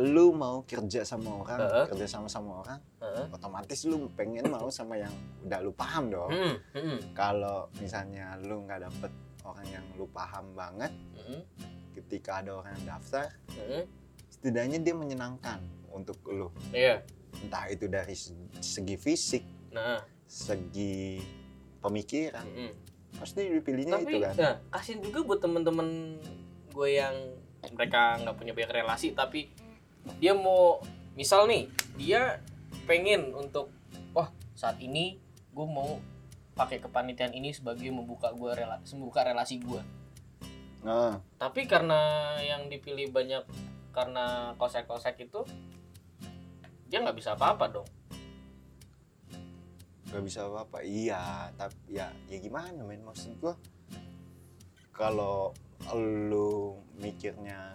[0.00, 1.84] lu mau kerja sama orang Heeh.
[1.92, 3.26] kerja sama sama orang Heeh.
[3.28, 5.12] otomatis lu pengen mau sama yang
[5.44, 9.12] udah lu paham dong Mm, mm, kalau misalnya lu nggak dapet
[9.44, 11.40] orang yang lu paham banget mm,
[11.92, 13.84] ketika ada orang yang daftar mm.
[14.32, 15.60] setidaknya dia menyenangkan
[15.92, 17.04] untuk lu iya
[17.44, 18.32] entah itu dari se-
[18.64, 19.44] segi fisik
[19.76, 21.20] nah segi
[21.84, 22.72] pemikiran mm, mm.
[23.18, 24.34] Pasti dipilihnya tapi itu kan.
[24.38, 26.20] nah, kasian juga buat temen-temen
[26.70, 27.14] gue yang
[27.74, 29.50] mereka nggak punya banyak relasi tapi
[30.22, 30.80] dia mau
[31.18, 31.68] misal nih
[31.98, 32.40] dia
[32.88, 33.68] pengen untuk
[34.16, 35.20] wah saat ini
[35.50, 36.00] gue mau
[36.60, 39.80] pakai kepanitiaan ini sebagai membuka gua rela membuka relasi gua.
[40.84, 43.44] Nah, tapi karena yang dipilih banyak
[43.96, 45.40] karena kosek-kosek itu
[46.92, 47.88] dia nggak bisa apa-apa dong
[50.10, 50.82] gak bisa apa-apa.
[50.82, 53.54] Iya, tapi ya ya gimana men maksud gua
[54.90, 55.54] kalau
[55.96, 57.72] lu mikirnya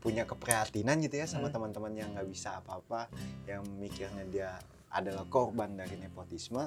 [0.00, 1.54] punya keprihatinan gitu ya sama Hmm.
[1.60, 3.08] teman-teman yang nggak bisa apa-apa,
[3.44, 4.50] yang mikirnya dia
[4.90, 6.66] adalah korban dari nepotisme,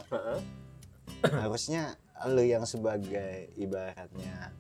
[1.21, 1.97] harusnya
[2.29, 4.53] lu yang sebagai ibaratnya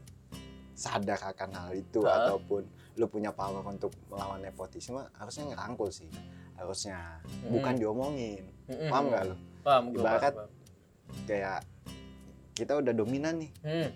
[0.73, 2.17] sadar akan hal itu Heeh.
[2.17, 2.61] ataupun
[2.97, 6.09] lu punya power untuk melawan nepotisme harusnya ngerangkul sih
[6.57, 8.89] harusnya bukan diomongin Mm-mm.
[8.89, 10.49] paham nggak lu paham gua Ibarat- paham,
[11.23, 11.59] kayak
[12.53, 13.51] kita udah dominan nih.
[13.61, 13.89] Hmm.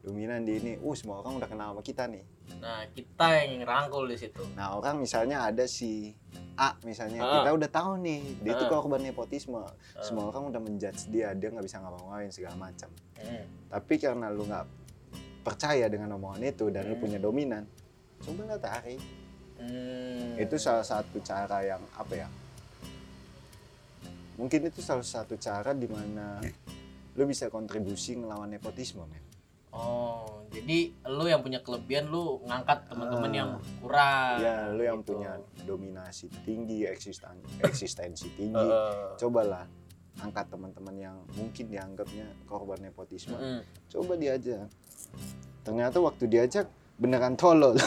[0.00, 2.24] dominan di ini uh semua orang udah kenal sama kita nih
[2.56, 6.16] nah kita yang rangkul di situ nah orang misalnya ada si
[6.56, 7.30] A misalnya Ah.
[7.36, 8.70] kita udah tahu nih dia itu Ah.
[8.70, 9.60] korban nepotisme
[9.98, 13.44] semua orang udah menjudge dia dia nggak bisa ngapa-ngapain segala macam Hmm.
[13.68, 14.64] tapi karena lu nggak
[15.40, 17.02] percaya dengan omongan itu dan lu Hmm.
[17.02, 17.64] punya dominan
[18.18, 19.00] coba lah tarik
[19.54, 20.32] Hmm.
[20.38, 22.28] itu salah satu cara yang apa ya
[24.40, 26.40] mungkin itu salah satu cara di mana
[27.12, 29.20] lu bisa kontribusi ngelawan nepotisme men
[29.70, 33.36] Oh, jadi lu yang punya kelebihan lu ngangkat teman-teman Ah.
[33.36, 34.36] yang kurang.
[34.40, 35.14] ya lu yang gitu.
[35.14, 39.14] punya dominasi tinggi eksisten eksistensi tinggi Heeh.
[39.14, 39.62] cobalah
[40.18, 43.62] angkat teman-teman yang mungkin dianggapnya korban nepotisme Mm-mm.
[43.86, 44.66] coba diajak
[45.62, 46.66] ternyata waktu diajak
[46.98, 47.78] beneran tolol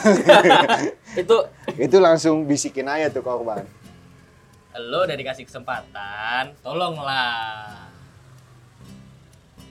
[1.19, 1.37] Itu
[1.75, 3.67] itu langsung bisikin aja tuh korban
[4.81, 7.91] lu udah dikasih kesempatan, tolonglah.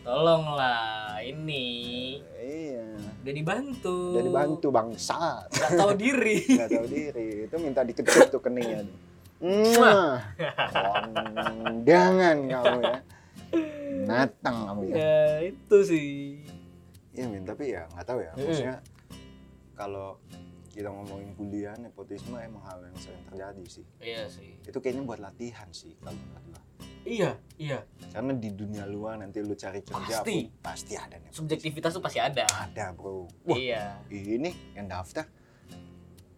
[0.03, 2.19] Tolonglah ini.
[2.35, 2.87] Iya.
[3.23, 4.19] Udah dibantu.
[4.19, 6.43] udah dibantu bangsat Gak tahu diri.
[6.59, 7.29] nggak tahu diri.
[7.47, 8.83] Itu minta dikecup tuh keningnya
[9.43, 10.23] Mwah.
[11.67, 12.99] kondangan kamu ya.
[14.07, 14.95] Natang kamu ya.
[14.95, 16.11] Ya itu sih.
[17.15, 17.43] iya min.
[17.43, 18.31] Tapi ya nggak tahu ya.
[18.39, 18.79] Maksudnya
[19.75, 20.19] kalau
[20.73, 24.57] kita ngomongin kuliah nepotisme emang hal yang sering terjadi sih Iya sih.
[24.59, 26.63] itu kayaknya buat latihan sih kalau menurut gua
[27.03, 27.83] Iya, iya.
[28.09, 30.47] karena di dunia luar nanti lu cari kerja Pasti.
[30.47, 32.47] pun pasti ada nepotisme Subjektivitas tuh pasti ada.
[32.49, 34.01] ada bro wah Iya.
[34.09, 35.27] ini yang daftar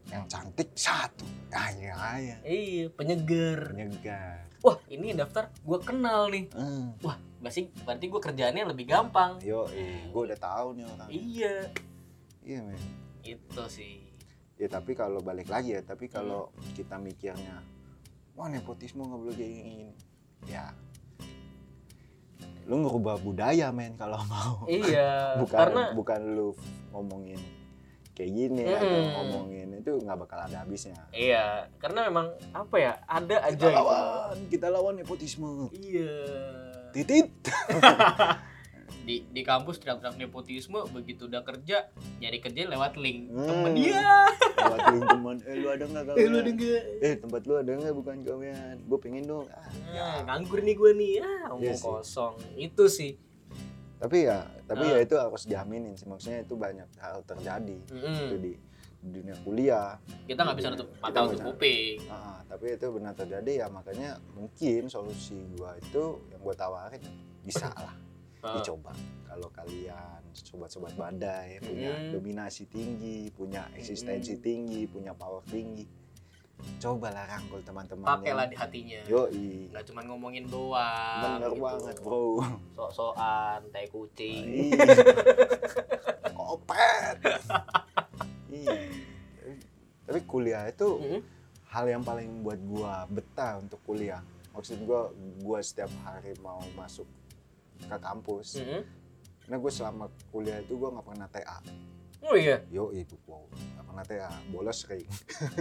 [0.07, 3.73] yang cantik satu kaya kaya Iya, penyeger.
[3.73, 6.49] nyegar Wah, ini daftar gue kenal nih.
[6.51, 6.97] Hmm.
[7.01, 9.37] Wah, berarti berarti gue kerjaannya lebih gampang.
[9.39, 11.57] yo eh gue udah tahu nih orang Iya.
[12.41, 12.81] iya men
[13.21, 14.04] Itu sih.
[14.57, 16.73] Ya tapi kalau balik lagi ya tapi kalau Hmm.
[16.73, 17.59] kita mikirnya
[18.33, 19.77] wah nepotisme nggak boleh kayak gini
[20.45, 20.71] ya
[22.65, 26.49] lu ngerubah budaya men kalau mau Iya, bukan karena bukan lu
[26.91, 27.41] ngomongin
[28.11, 29.11] kayak gini atau Mm-mm.
[29.13, 33.75] ngomongin itu nggak bakal ada habisnya iya, karena memang apa ya, ada aja kita gitu.
[33.75, 36.15] lawan kita lawan nepotisme Iya.
[36.91, 37.27] titit
[39.03, 43.29] Di di kampus teriak-teriak nepotisme, begitu udah kerja, nyari kerja lewat link.
[43.29, 43.47] Hmm.
[43.47, 44.01] Temen dia.
[44.55, 46.83] lewat link teman eh lu ada nggak Eh, lu kawan enggak?
[47.01, 50.01] eh tempat lu ada nggak bukan kawan gue pengen dong ah, ya.
[50.01, 51.13] Nah, nganggur nih gue nih.
[51.21, 51.85] Ah, omong Iya sih.
[51.85, 52.35] kosong.
[52.55, 53.13] Itu sih.
[53.95, 54.91] tapi ya tapi Ah.
[54.91, 58.53] ya itu harus diaminin sih maksudnya itu banyak hal terjadi itu di,
[59.01, 61.97] dunia kuliah Kita nggak bisa nutup mata nggak untuk kuping.
[62.07, 67.01] Ah, tapi itu benar terjadi ya makanya mungkin solusi gua itu yang gua tawarin
[67.41, 67.97] bisa lah
[68.45, 68.55] Ah.
[68.55, 68.93] dicoba
[69.25, 72.13] kalau kalian sobat-sobat badai punya Mm.
[72.13, 74.43] dominasi tinggi punya eksistensi Mm.
[74.43, 75.89] tinggi punya power tinggi
[76.77, 79.01] cobalah rangkul teman-teman Pakailah di hatinya.
[79.05, 81.21] yoi Nggak cuma ngomongin doang.
[81.37, 81.61] bener gitu.
[81.61, 82.41] banget bro
[82.73, 84.71] Sok-sokan, tai kucing.
[86.35, 87.17] Kopet
[88.49, 88.77] iya
[90.05, 91.21] tapi kuliah itu Mm-mm.
[91.67, 94.21] hal yang paling buat gua betah untuk kuliah
[94.53, 97.09] maksud gua gua setiap hari mau masuk
[97.81, 98.83] ke kampus Mm-mm.
[99.41, 101.59] karena gue selama kuliah itu gua nggak pernah TA
[102.25, 102.57] Oh iya.
[102.69, 105.05] yo ibu wow nggak pernah TA bolos sering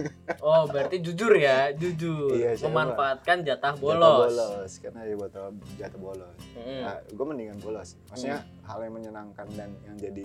[0.40, 2.32] Oh, berarti jujur ya, jujur.
[2.32, 4.32] Iya, Memanfaatkan jatah Jatah bolos.
[4.32, 5.32] bolos karena dia buat
[5.76, 6.80] jatuh bolos Mm-mm.
[6.80, 10.24] nah, gue mendingan bolos maksudnya hal yang menyenangkan dan yang jadi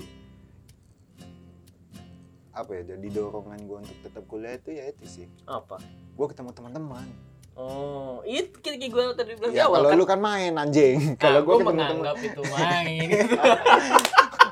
[2.50, 5.80] apa ya jadi dorongan gue untuk tetap kuliah itu ya itu sih Apa?
[6.16, 7.08] gue ketemu teman-teman
[7.60, 10.00] Oh, itu kayak gue tadi bilang ya awal kalau kan.
[10.00, 13.08] lu kan main anjing Nah, kalau gue gua ketemu teman itu main.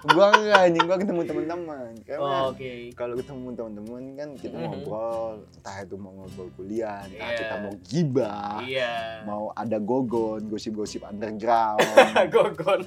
[0.04, 2.72] gue enggak anjing gue ketemu teman-teman karena oh, Oke.
[2.94, 4.68] kalau ketemu teman-teman kan kita Mhm.
[4.68, 7.38] ngobrol entah itu mau ngobrol kuliah entah Iya.
[7.38, 8.94] kita mau gibah Iya.
[9.24, 11.80] mau ada gogon gosip-gosip underground
[12.34, 12.84] Gogon.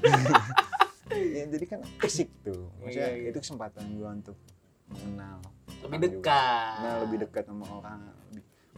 [1.34, 3.28] ya, jadi kan asik tuh maksudnya Iya, iya.
[3.30, 4.36] itu kesempatan gue untuk
[4.86, 5.40] mengenal
[5.82, 6.72] Lebih dekat.
[6.78, 8.00] nah lebih dekat sama orang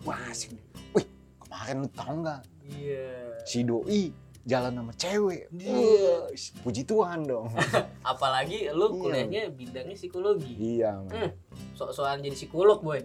[0.00, 0.55] wah asik
[0.92, 1.07] wih
[1.52, 2.40] kemarin lu tau nggak
[2.72, 3.12] Iya.
[3.44, 4.08] si doi
[4.42, 5.52] jalan sama cewek.
[5.52, 5.76] Iya.
[5.76, 6.24] Wah,
[6.64, 7.52] puji Tuhan dong.
[8.02, 8.96] Apalagi lu Iya.
[8.96, 10.56] kuliahnya bidangnya psikologi.
[10.56, 11.12] iya, men.
[11.12, 11.30] Hmm.
[11.74, 13.04] Sok-sokan jadi psikolog, boy.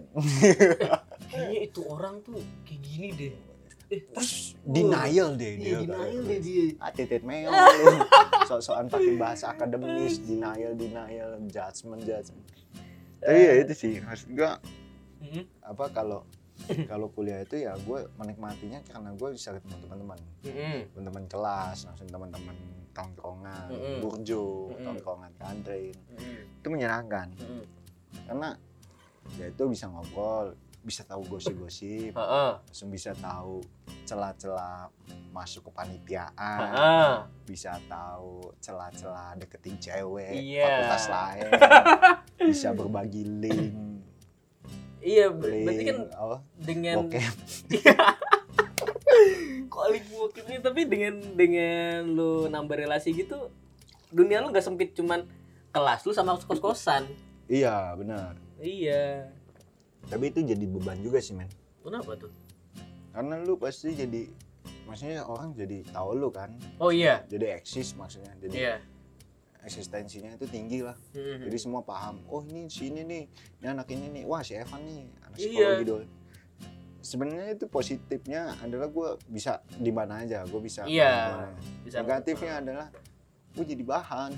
[1.30, 3.32] Kayaknya itu orang tuh kayak gini deh.
[3.88, 5.78] Eh, Terus denial deh Iya, dia.
[5.84, 6.64] denial deh dia.
[6.90, 7.52] Titit meo.
[8.48, 12.44] Sok-sokan pakai bahasa akademis, denial, denial, judgment, judgment.
[13.18, 14.56] Tapi ya itu sih, maksud gua
[15.18, 15.42] Hmm.
[15.60, 16.22] apa kalau
[16.90, 20.80] kalau kuliah itu ya gue menikmatinya karena gue bisa ketemu teman-teman Hmm.
[20.92, 22.56] teman-teman kelas langsung teman-teman
[22.90, 23.96] tongkrongan Mm-mm.
[24.00, 24.84] burjo Mm-mm.
[24.84, 26.58] tongkrongan kantin Hmm.
[26.58, 27.64] itu menyenangkan Hmm.
[28.24, 28.48] karena
[29.36, 32.16] ya itu bisa ngobrol bisa tahu gosip-gosip
[32.64, 33.60] langsung bisa tahu
[34.02, 34.88] celah-celah
[35.28, 40.64] masuk ke panitiaan bisa tahu celah-celah deketin cewek Iya.
[40.64, 41.50] fakultas lain
[42.48, 43.97] bisa berbagi link
[44.98, 46.96] Iya, ber- berarti kan oh, dengan
[49.68, 50.04] kok link
[50.58, 53.50] tapi dengan dengan lu nambah relasi gitu
[54.08, 55.22] dunia lu nggak sempit cuman
[55.68, 57.04] kelas lu sama kos-kosan.
[57.46, 59.30] iya benar Iya.
[60.04, 61.46] tapi itu jadi beban juga sih men
[61.78, 62.32] Kenapa tuh?
[63.10, 64.26] karena lu pasti jadi
[64.84, 67.22] maksudnya orang jadi tahu lu kan Oh iya.
[67.26, 68.74] jadi eksis maksudnya jadi Iya.
[69.60, 71.42] Eksistensinya itu tinggi lah Hmm.
[71.42, 73.24] jadi semua paham oh ini si ini nih
[73.58, 75.44] ini anak ini nih wah si Evan nih anak Iya.
[75.44, 76.04] psikologi dulu
[77.00, 81.46] sebenarnya itu positifnya adalah gue bisa di mana aja gue bisa Iya.
[81.80, 82.86] Bisa negatifnya adalah
[83.48, 84.30] gue jadi bahan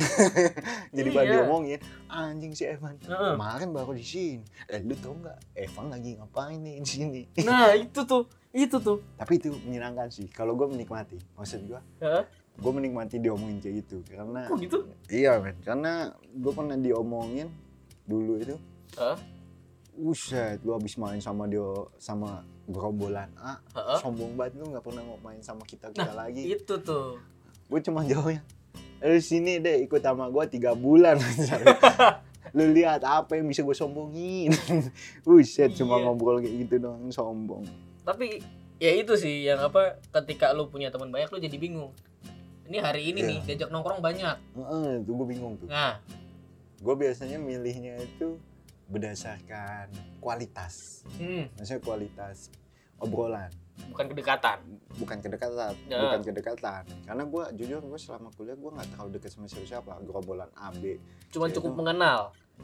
[0.96, 1.14] jadi Iya.
[1.14, 3.32] bahan diomongin anjing si Evan Heeh.
[3.34, 7.74] kemarin baru di sini eh lu tau nggak Evan lagi ngapain nih di sini Nah,
[7.74, 8.24] itu tuh.
[8.50, 8.98] Itu tuh.
[9.14, 12.22] tapi itu menyenangkan sih kalau gue menikmati maksud gue Heeh.
[12.60, 14.78] Gue menikmati diomongin kayak gitu karena Kok gitu?
[15.08, 15.92] iya men karena
[16.30, 17.48] gue pernah diomongin
[18.04, 18.56] dulu itu
[18.94, 19.18] Heeh.
[19.92, 21.60] Buset, lu habis main sama dia
[21.96, 23.98] sama gerombolan A, Heeh.
[23.98, 26.46] sombong banget lu nggak pernah mau main sama kita kita lagi.
[26.46, 27.20] Itu tuh.
[27.66, 28.40] Gue cuma jawabnya,
[28.98, 31.20] lu sini deh ikut sama gue tiga bulan.
[32.56, 34.50] lu lihat apa yang bisa gue sombongin.
[35.26, 36.04] Buset, cuma Iya.
[36.06, 37.66] ngobrol kayak gitu doang sombong.
[38.00, 38.40] Tapi
[38.80, 41.92] ya itu sih yang apa ketika lu punya teman banyak lu jadi bingung.
[42.70, 43.28] Ini hari ini Iya.
[43.28, 44.36] nih diajak nongkrong banyak.
[44.54, 45.66] Heeh, tuh gue bingung tuh.
[45.66, 45.98] Nah,
[46.80, 48.40] Gue biasanya milihnya itu
[48.88, 51.04] berdasarkan kualitas.
[51.12, 52.48] hmm, Maksudnya kualitas
[52.96, 53.50] obrolan.
[53.82, 54.58] bukan kedekatan.
[54.92, 55.96] bukan kedekatan Ya.
[55.98, 59.92] bukan kedekatan karena gue jujur gue selama kuliah gue nggak terlalu dekat sama siapa siapa
[60.02, 61.78] gerombolan A B Cuman Ya cukup itu.
[61.78, 62.20] mengenal.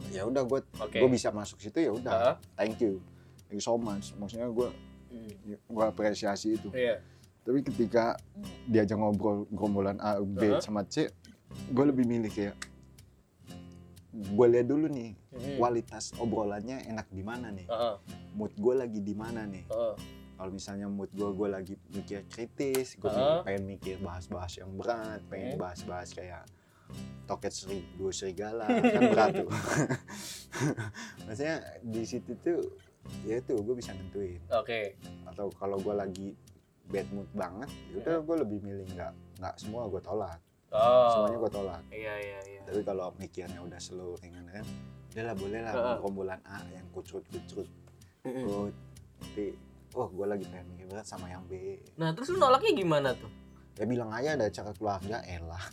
[0.07, 0.97] ya udah gue Oke.
[0.99, 2.35] gue bisa masuk situ ya udah Heeh.
[2.53, 3.01] thank you
[3.43, 4.69] thank you so much maksudnya gue
[5.07, 5.57] Hmm.
[5.67, 7.01] gue apresiasi itu Iya.
[7.47, 8.19] Tapi ketika
[8.67, 10.59] diajak ngobrol gerombolan A B Heeh.
[10.59, 11.07] sama C
[11.71, 12.59] gue lebih milih kayak
[14.11, 15.53] gue lihat dulu nih Hmm.
[15.55, 17.95] kualitas obrolannya enak di mana nih Heeh.
[18.33, 19.95] mood gue lagi di mana nih Heeh.
[20.33, 23.45] kalau misalnya mood gue gue lagi mikir kritis gue Heeh.
[23.45, 25.61] pengen mikir bahas-bahas yang berat pengen Hmm.
[25.61, 26.43] bahas-bahas kayak
[27.23, 29.49] toket seri dua serigala kan berat tuh
[31.27, 32.65] maksudnya di situ tuh
[33.23, 34.97] ya itu gue bisa nentuin Oke.
[35.23, 36.29] atau kalau gue lagi
[36.87, 41.07] bad mood banget ya udah gue lebih milih nggak nggak semua gue tolak Oh.
[41.09, 42.59] semuanya gue tolak Iya iya iya.
[42.61, 44.67] tapi kalau mikirnya udah slow ringan kan
[45.09, 45.95] udah lah boleh lah Heeh.
[45.95, 47.63] gerombolan A yang kucut kucut.
[48.21, 48.75] Good.
[49.17, 49.55] tapi
[49.93, 53.31] oh gue lagi pengen mikir berat sama yang B Nah, terus lu nolaknya gimana tuh?
[53.73, 55.63] ya bilang aja ada acara keluarga elah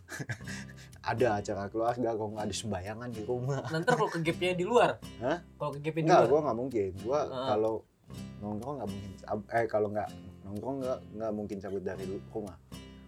[1.11, 4.91] ada acara keluarga kok nggak ada sembayangan di rumah Nanti kalau ke gapnya di luar.
[5.19, 5.39] Hah?
[5.43, 6.31] Kalau ke gapnya di enggak luar.
[6.31, 7.47] gue nggak mungkin gue Heeh.
[7.49, 7.75] kalau
[8.39, 9.11] nongkrong nggak mungkin
[9.51, 10.09] eh kalau nggak
[10.45, 12.57] nongkrong nggak nggak mungkin cabut dari rumah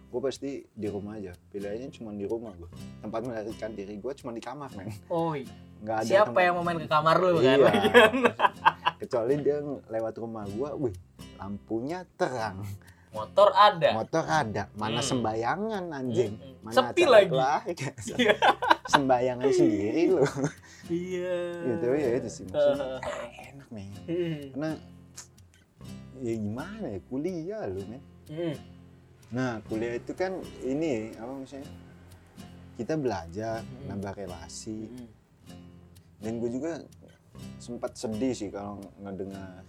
[0.07, 2.69] gue pasti di rumah aja pilihannya cuma di rumah gue
[2.99, 5.35] tempat melarikan diri gue cuma di kamar men Oh,
[5.77, 7.43] nggak ada siapa tempat- yang mau main ke kamar lu kan?
[7.43, 7.57] Iya.
[7.61, 8.13] Lagian.
[8.99, 10.95] kecuali dia lewat rumah gue wih
[11.37, 12.65] lampunya terang
[13.07, 13.89] Motor ada.
[13.93, 15.07] motor ada mana Hmm.
[15.07, 16.59] sembayangan anjing Mm-mm.
[16.61, 17.33] mana Sepi lagi.
[18.13, 18.35] Iya.
[18.93, 20.23] sembayangan sendiri lu
[20.87, 21.35] Iya.
[21.67, 24.39] gitu ya itu sih maksudnya ah, enak men Hmm.
[24.51, 24.69] karena
[26.19, 28.55] ya gimana ya kuliah lu men Hmm.
[29.29, 31.69] nah kuliah itu kan ini apa misalnya
[32.75, 33.85] kita belajar Hmm.
[33.87, 35.09] nambah relasi Hmm.
[36.19, 36.71] dan gue juga
[37.57, 39.61] sempat sedih sih kalau ngedengar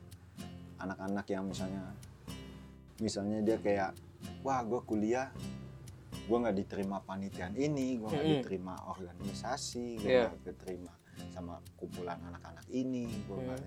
[0.78, 1.84] anak-anak yang misalnya
[2.98, 3.90] misalnya dia kayak
[4.40, 5.28] wah gue kuliah
[6.24, 8.40] gue nggak diterima panitian ini gue nggak Mm-mm.
[8.40, 10.28] diterima organisasi gue Iya.
[10.28, 10.92] nggak diterima
[11.28, 13.60] sama kumpulan anak-anak ini gue Mm.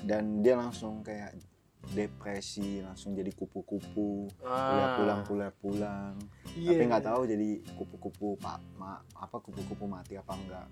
[0.00, 1.36] Dan dia langsung kayak
[1.84, 4.94] depresi langsung jadi kupu-kupu Ah.
[4.96, 6.14] pulang kuliah pulang
[6.52, 6.70] Iya.
[6.72, 10.66] tapi nggak tahu jadi kupu-kupu pak ma, apa kupu-kupu mati apa enggak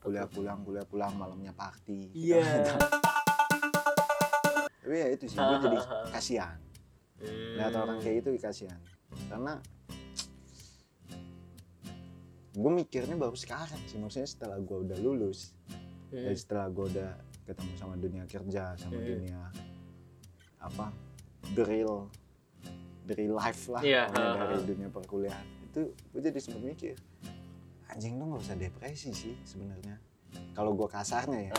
[0.00, 2.40] kuliah pulang kuliah pulang malamnya party Iya.
[4.80, 6.08] tapi ya itu sih gue jadi Ah, ah, ah.
[6.10, 6.56] kasihan
[7.14, 7.56] Hmm.
[7.56, 8.80] lihat orang kayak gitu kasihan
[9.26, 9.56] karena
[12.52, 15.52] gue mikirnya baru sekarang sih maksudnya setelah gue udah lulus
[16.06, 16.20] Hmm.
[16.22, 17.10] dan setelah gue udah
[17.44, 19.06] ketemu sama dunia kerja sama Hmm.
[19.06, 19.40] dunia
[20.58, 20.88] apa
[21.52, 22.08] the real
[23.04, 26.96] the real life lah Iya, pokoknya ha, dari dunia perkuliahan itu gue jadi sempet mikir
[27.86, 30.00] anjing lu nggak usah depresi sih sebenarnya
[30.52, 31.54] kalau gue kasarnya ya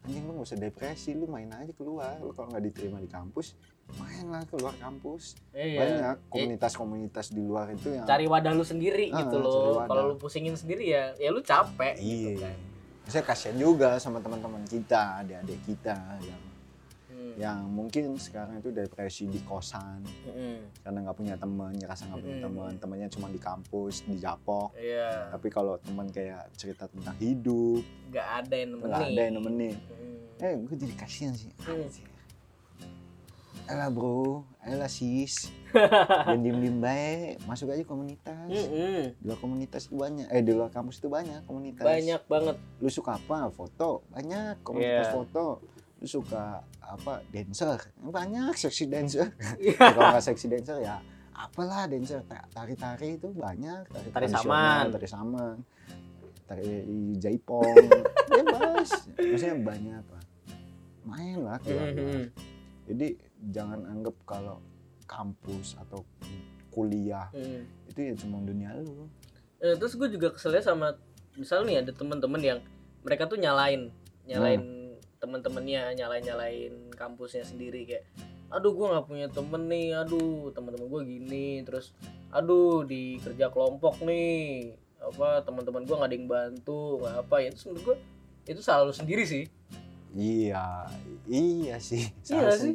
[0.00, 3.52] anjing lu nggak usah depresi lu main aja keluar lu kalau nggak diterima di kampus
[3.94, 5.76] main lah keluar kampus iya.
[5.78, 9.80] banyak komunitas-komunitas di luar itu yang Cari wadah lu sendiri Ah, gitu loh.
[9.82, 11.96] Kalau lu pusingin sendiri ya, ya lu capek.
[11.96, 12.56] gitu iya kan.
[13.08, 16.42] Saya kasihan juga sama teman-teman kita adik-adik kita yang
[17.08, 17.34] Hmm.
[17.34, 20.70] yang mungkin sekarang itu depresi di kosan Mm-mm.
[20.78, 22.44] karena nggak punya teman ngerasa nggak punya Mm.
[22.44, 25.32] teman temannya cuma di kampus di Japok Iya.
[25.32, 28.86] tapi kalau teman kayak cerita tentang hidup Nggak ada yang nemenin.
[28.86, 30.18] nggak ada yang nemenin Hmm.
[30.38, 31.88] eh gue jadi kasihan sih Hmm.
[33.68, 35.52] Elah bro, elah sis
[36.26, 39.12] Dan diem-diem baik, masuk aja komunitas Mm-mm.
[39.12, 42.56] Di luar komunitas itu banyak, eh di luar kampus itu banyak komunitas Banyak banget.
[42.78, 43.48] Lu suka apa?
[43.50, 44.08] Foto?
[44.08, 45.14] Banyak komunitas Iya.
[45.14, 45.46] foto
[45.94, 47.20] Lu suka apa?
[47.26, 47.76] Dancer?
[47.98, 49.28] Banyak seksi dancer
[49.60, 49.76] Iya.
[49.76, 50.96] Ya, Kalau nggak seksi dancer ya
[51.30, 54.84] apalah dancer Ta- tari-tari itu banyak tari, Tari saman.
[54.90, 55.56] tari saman
[56.42, 56.82] tari
[57.14, 57.78] jaipong
[58.32, 60.24] bebas maksudnya banyak lah
[61.04, 62.22] main lah keluar Mhm.
[62.86, 63.06] jadi
[63.40, 64.58] jangan anggap kalau
[65.04, 66.02] kampus atau
[66.68, 67.64] kuliah Hmm.
[67.86, 69.08] itu ya cuma dunia lu
[69.58, 70.94] Eh, terus gue juga keselnya sama
[71.34, 72.58] misal nih ada teman-teman yang
[73.00, 73.90] mereka tuh nyalain
[74.24, 74.62] nyalain
[75.16, 78.06] teman-temannya nyalain nyalain kampusnya sendiri kayak
[78.48, 81.90] aduh gue nggak punya temen nih aduh teman-teman gue gini terus
[82.28, 87.48] aduh di kerja kelompok nih apa teman-teman gue nggak ada yang bantu nggak apa ya
[87.48, 87.96] itu menurut gue
[88.46, 89.44] itu salah lu sendiri sih
[90.12, 90.86] iya
[91.26, 92.74] iya sih Iya sih.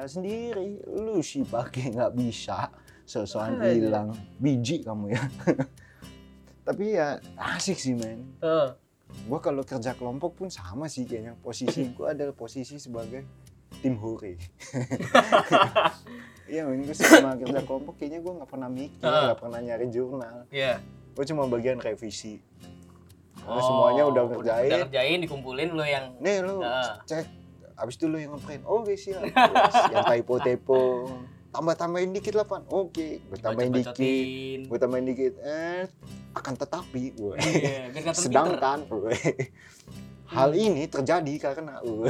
[0.00, 0.80] Salah sendiri.
[0.82, 2.70] Lu sih pakai nggak bisa.
[3.52, 3.74] Makanya.
[3.74, 4.08] hilang
[4.38, 5.22] biji kamu ya.
[6.66, 8.22] Tapi ya asik sih men.
[8.40, 8.68] Eh,
[9.26, 11.34] gua kalau kerja kelompok pun sama sih kayaknya.
[11.36, 13.22] Posisi gua adalah posisi sebagai
[13.82, 14.34] tim hore
[16.46, 16.80] iya men.
[16.80, 20.36] Gua sama kerja kelompok kayaknya gua nggak pernah mikir nggak pernah nyari jurnal.
[20.48, 20.80] Iya.
[21.10, 22.38] gua cuma bagian revisi.
[23.34, 25.18] Karena Oh, semuanya udah ngerjain udah ngerjain.
[25.18, 27.00] dikumpulin lo yang nih lu Ah.
[27.02, 27.24] cek
[27.80, 28.62] abis itu lu yang ngeprint.
[28.62, 29.24] Oke siap.
[29.32, 30.80] Terus yang typo typo
[31.50, 32.62] tambah tambahin dikit lah pan.
[32.68, 33.18] Oke.
[33.22, 34.60] Gue tambahin dikit.
[34.68, 35.34] Gue tambahin dikit.
[35.40, 35.88] Eh
[36.30, 38.14] akan tetapi gue Iya, kelihatan pinter.
[38.14, 39.14] sedangkan gue
[40.30, 42.06] hal ini terjadi karena gue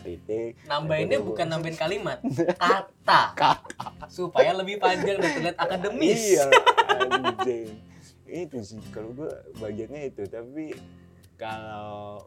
[0.00, 2.22] titik nambahinnya bukan nambahin kalimat
[2.62, 3.22] kata.
[3.34, 4.06] Kata.
[4.06, 6.14] supaya lebih panjang dan terlihat akademis.
[6.14, 6.46] Iya
[7.02, 7.74] anjing.
[8.22, 10.22] Itu sih kalau gue bagiannya itu.
[10.26, 10.78] Tapi
[11.34, 12.22] kalau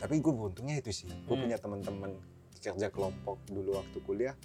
[0.00, 1.10] tapi gue beruntungnya itu sih.
[1.26, 1.44] Gue Hmm.
[1.48, 2.10] punya teman-teman
[2.58, 4.36] kerja kelompok dulu waktu kuliah.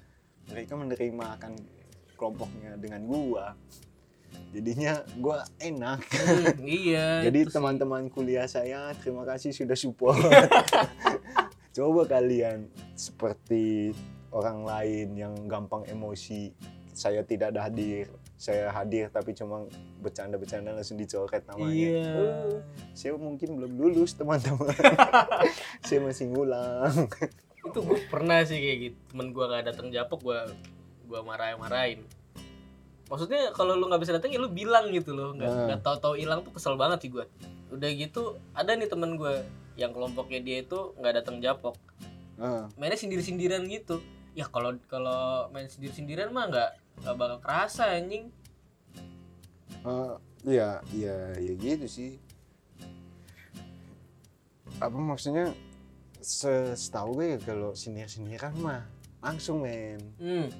[0.51, 1.53] Mereka menerima akan
[2.19, 3.55] kelompoknya dengan gua.
[4.51, 6.03] Jadinya gua enak.
[6.05, 10.19] Hmm, iya jadi teman-teman kuliah saya terima kasih sudah support.
[11.75, 13.95] Coba kalian seperti
[14.35, 16.51] orang lain yang gampang emosi
[16.91, 19.67] saya tidak ada hadir saya hadir tapi cuma
[19.99, 21.75] bercanda-bercanda langsung dicoret namanya.
[21.75, 22.07] Iya.
[22.15, 22.59] Oh,
[22.95, 24.71] saya mungkin belum lulus teman-teman.
[25.87, 27.11] Saya masih ngulang.
[27.59, 28.97] Itu gue pernah sih kayak gitu.
[29.11, 30.39] Temen gue nggak datang japok gue
[31.09, 32.05] gue marah marahin
[33.09, 35.33] maksudnya kalau lu nggak bisa datang ya lu bilang gitu loh.
[35.33, 35.65] Nggak Nah.
[35.65, 37.25] nggak tahu-tahu hilang tuh kesel banget sih gue
[37.69, 39.45] udah gitu ada nih temen gue
[39.77, 41.75] yang kelompoknya dia itu nggak datang japok.
[42.39, 43.99] Ah, mainnya sindir-sindiran gitu.
[44.37, 46.69] Ya kalau kalau main sindir-sindiran mah nggak
[47.01, 48.29] nggak bakal kerasa anjing.
[49.81, 52.11] Ah, iya iya ya gitu sih.
[54.77, 55.51] Apa maksudnya?
[56.19, 58.83] Se- setahu gue ya kalau sinir-siniran mah
[59.19, 60.03] langsung men.
[60.19, 60.51] Hmm,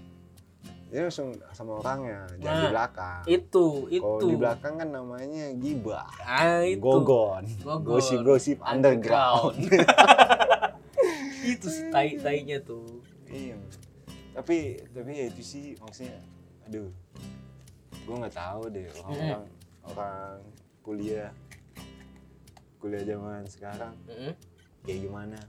[0.88, 3.22] dia langsung sama orangnya jangan di Nah, belakang.
[3.28, 4.00] itu itu.
[4.02, 6.08] Kalau di belakang kan namanya gibah.
[6.20, 6.80] Ah itu.
[6.80, 7.44] Gogon.
[7.60, 8.00] Gogon.
[8.00, 9.60] gosip-gosip underground.
[11.40, 13.02] Itu sih tai tainya tuh.
[13.26, 13.58] Iya
[14.40, 16.16] tapi tapi ya itu sih maksudnya
[16.64, 16.88] aduh
[17.92, 19.44] gue nggak tahu deh orang
[19.84, 20.36] orang
[20.80, 21.30] kuliah
[22.80, 23.92] kuliah zaman sekarang
[24.84, 25.40] kayak gimana.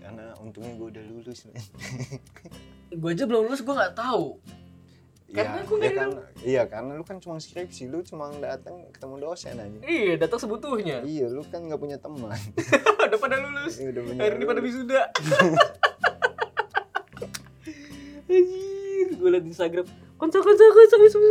[0.00, 1.56] Karena untungnya gue udah lulus men.
[3.00, 4.38] Gue aja belum lulus gue nggak tahu.
[5.34, 6.10] Karena Iya, gua ya nggak kan,
[6.46, 11.02] iya karena lu kan cuma skripsi lu cuma datang ketemu dosen aja iya datang sebutuhnya.
[11.02, 12.38] Iya lu kan nggak punya teman.
[13.10, 13.82] Udah pada lulus.
[13.82, 15.02] Iya, udah punya hari ini pada wisuda
[18.28, 21.28] anjir gue liat di Instagram konco konco konco wisuda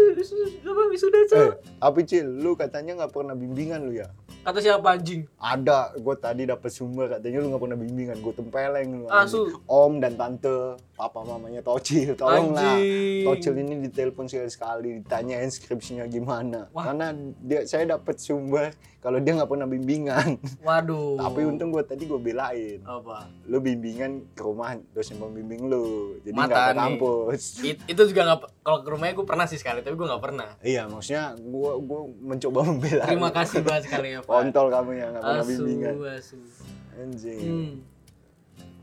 [0.91, 4.11] wisuda eh Cok." apa cil lu katanya nggak pernah bimbingan lu ya
[4.43, 5.23] Kata siapa anjing?
[5.39, 9.05] Ada, gue tadi dapet sumber katanya lu nggak pernah bimbingan, gue tempeleng lu.
[9.07, 9.47] Asu.
[9.47, 9.63] anjing.
[9.71, 12.75] Om dan tante, papa mamanya Tocil, tolong lah.
[13.23, 16.67] Tocil ini ditelepon sekali sekali, ditanyain skripsinya gimana.
[16.75, 16.91] Wah.
[16.91, 20.39] Karena dia saya dapet sumber kalau dia nggak pernah bimbingan.
[20.63, 21.19] Waduh.
[21.19, 22.79] Tapi untung gue tadi gue belain.
[22.81, 23.27] apa?
[23.43, 27.41] Lu bimbingan ke rumah dosen pembimbing lu, jadi nggak ke kampus.
[27.67, 30.55] It- itu juga nggak kalau ke rumahnya gue pernah sih sekali tapi gue nggak pernah
[30.57, 33.03] Iya, maksudnya gue gue mencoba membela.
[33.03, 33.35] terima lu.
[33.35, 35.93] kasih banget sekali ya pak Kontol kamu yang nggak pernah asu bimbingan.
[36.09, 36.37] asu
[36.95, 37.41] Anjing.
[37.43, 37.71] hmm.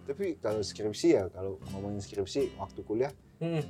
[0.03, 3.65] Tapi kalau skripsi ya, kalau ngomongin skripsi waktu kuliah Hmm.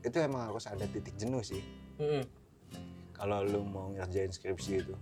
[0.00, 1.64] itu emang harus ada titik jenuh sih.
[1.96, 2.20] Hmm.
[3.18, 4.94] Kalau lu mau ngerjain skripsi itu.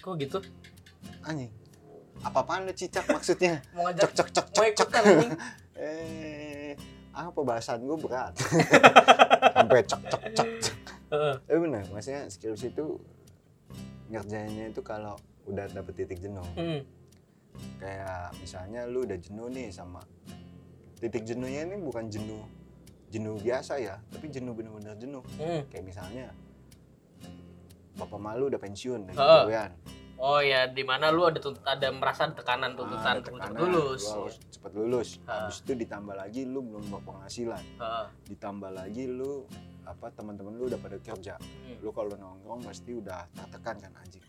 [0.00, 0.40] kok gitu
[1.22, 1.52] Anjing.
[2.20, 3.62] Apa-apaan lu cicak maksudnya?
[3.76, 4.72] mau ngajak Cek cek cek mau cek cek.
[4.74, 5.32] ikutan anjing
[5.80, 6.76] Eh,
[7.10, 8.36] apa bahasan gue berat.
[9.56, 10.48] Sampai cek cek cek.
[10.60, 10.76] cek.
[11.10, 11.34] Heeh.
[11.40, 12.86] Tapi benar, maksudnya skripsi itu
[14.10, 15.16] ngerjainnya itu kalau
[15.46, 16.44] udah dapet titik jenuh.
[16.52, 16.84] Hmm.
[17.80, 20.00] Kayak misalnya lu udah jenuh nih sama
[21.00, 22.44] titik jenuhnya ini bukan jenuh
[23.10, 25.24] jenuh biasa ya, tapi jenuh bener-bener jenuh.
[25.40, 25.64] Hmm.
[25.72, 26.30] Kayak misalnya
[27.94, 29.16] bapak malu udah pensiun Heeh.
[29.16, 29.70] pegawaian.
[30.16, 33.60] oh ya di mana lu ada tuntut ada merasa tekanan tuntutan Ah, ada untuk tekanan,
[33.64, 35.08] lulus lu harus cepet lulus.
[35.24, 37.64] Habis itu ditambah lagi lu belum berpenghasilan.
[37.80, 38.06] Heeh.
[38.28, 39.48] Ditambah lagi lu
[39.82, 41.34] apa teman-teman lu udah pada kerja.
[41.34, 41.80] Hmm.
[41.80, 44.20] Lu kalau nongkrong pasti udah tertekan kan anjing.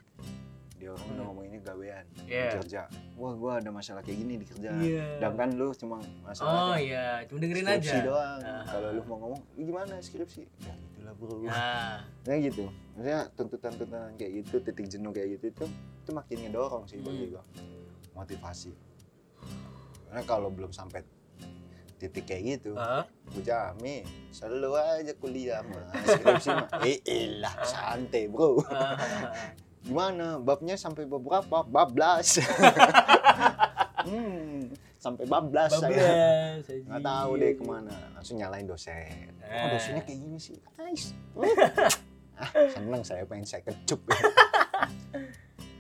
[0.73, 1.27] Dia orang udah Hmm.
[1.29, 2.57] ngomong ini gawean, Iya.
[2.57, 2.81] kerja.
[3.13, 4.69] Wah, gua ada masalah kayak gini di kerja.
[4.73, 5.05] Iya.
[5.19, 8.39] Sedangkan lu cuma oh masalah iya cuma dengerin skripsi aja doang.
[8.41, 8.63] Ah.
[8.65, 10.41] Kalau lu mau ngomong, "Lu gimana skripsi?
[10.57, 10.73] Ya
[11.11, 11.47] itulah bro.
[11.47, 12.65] nah Nah gitu.
[12.95, 15.65] Maksudnya tuntutan-tuntutan kayak gitu, titik jenuh kayak gitu itu
[16.01, 17.31] itu makin ngedorong sih bagi Hmm.
[17.35, 17.43] gua.
[18.15, 18.71] Motivasi.
[20.07, 21.01] Karena kalau belum sampai
[21.95, 23.03] titik kayak gitu, Heeh.
[23.31, 24.03] gue jamin
[24.33, 26.67] selalu aja kuliah mah skripsi mah.
[26.89, 28.57] Eh elah santai bro.
[29.85, 30.37] Gimana?
[30.37, 31.65] Babnya sampai bab berapa?
[31.65, 32.37] Bablas.
[34.09, 34.69] hmm,
[35.01, 35.89] sampai bablas saya.
[35.89, 36.85] Bablas aja.
[36.85, 37.95] Nggak tahu deh ke mana.
[38.13, 39.33] Langsung nyalain dosen.
[39.41, 39.69] Oh Eh.
[39.73, 40.57] dosennya kayak gini sih.
[40.77, 41.17] Nice.
[42.37, 43.99] ah, seneng saya pengen saya kecup.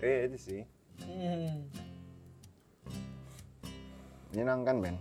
[0.01, 0.61] eh itu sih.
[0.99, 1.69] Hmm.
[4.31, 4.97] Menyenangkan men.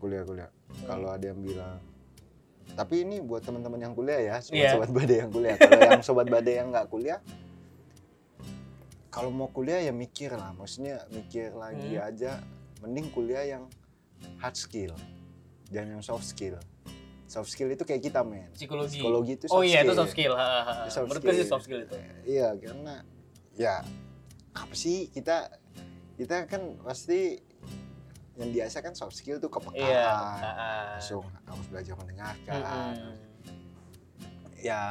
[0.00, 0.48] Kuliah-kuliah.
[0.82, 1.76] Kalau ada yang bilang
[2.70, 4.78] tapi ini buat teman-teman yang kuliah ya, Iya.
[4.78, 5.56] sobat-sobat badai yang kuliah.
[5.58, 7.18] Kalau yang sobat badai yang nggak kuliah,
[9.10, 10.54] kalau mau kuliah ya mikir lah.
[10.54, 12.08] Maksudnya mikir lagi Hmm.
[12.08, 12.32] aja.
[12.80, 13.64] Mending kuliah yang
[14.36, 14.92] hard skill,
[15.68, 16.56] jangan yang soft skill.
[17.24, 18.50] Soft skill itu kayak kita men.
[18.50, 20.00] psikologi Psikologi itu oh soft iya itu skill.
[20.00, 20.46] soft skill Ha.
[20.82, 21.46] Itu soft menurut sih skill.
[21.46, 22.94] soft skill itu Iya, karena
[23.54, 23.74] ya
[24.50, 25.36] apa sih kita
[26.16, 27.38] kita kan pasti
[28.34, 29.78] yang biasa kan soft skill tuh kepekaan.
[29.78, 30.10] iya.
[30.96, 32.60] Langsung harus belajar mendengarkan.
[32.96, 33.14] Mm-mm.
[34.58, 34.82] Ya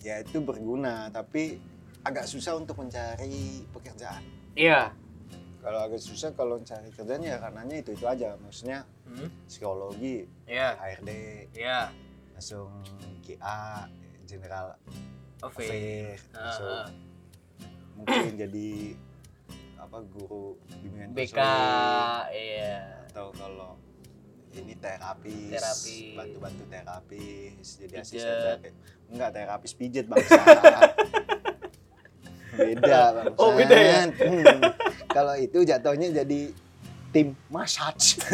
[0.00, 1.58] ya itu berguna tapi
[2.02, 4.22] agak susah untuk mencari pekerjaan.
[4.52, 4.90] iya
[5.66, 8.38] Kalau agak susah kalau mencari kerjaan ya karenanya itu itu aja.
[8.38, 9.26] Maksudnya Hmm.
[9.44, 11.10] psikologi, iya HRD,
[11.52, 11.90] iya
[12.30, 12.70] langsung
[13.20, 13.86] GA,
[14.22, 14.78] General
[15.40, 16.90] oke Affair, Ha, langsung ha.
[17.96, 18.94] mungkin jadi
[19.76, 21.38] apa guru bimbingan BK
[22.28, 23.78] iya atau kalau
[24.52, 25.98] ini terapis, Terapi.
[26.14, 28.02] bantu-bantu terapis, jadi Pijet.
[28.02, 28.68] asisten terapi.
[29.06, 30.34] Enggak terapis pijet bangsa.
[32.56, 33.36] beda bangsa.
[33.38, 34.00] Oh, beda ya?
[35.12, 36.40] Kalau itu jatuhnya jadi
[37.12, 38.16] tim massage.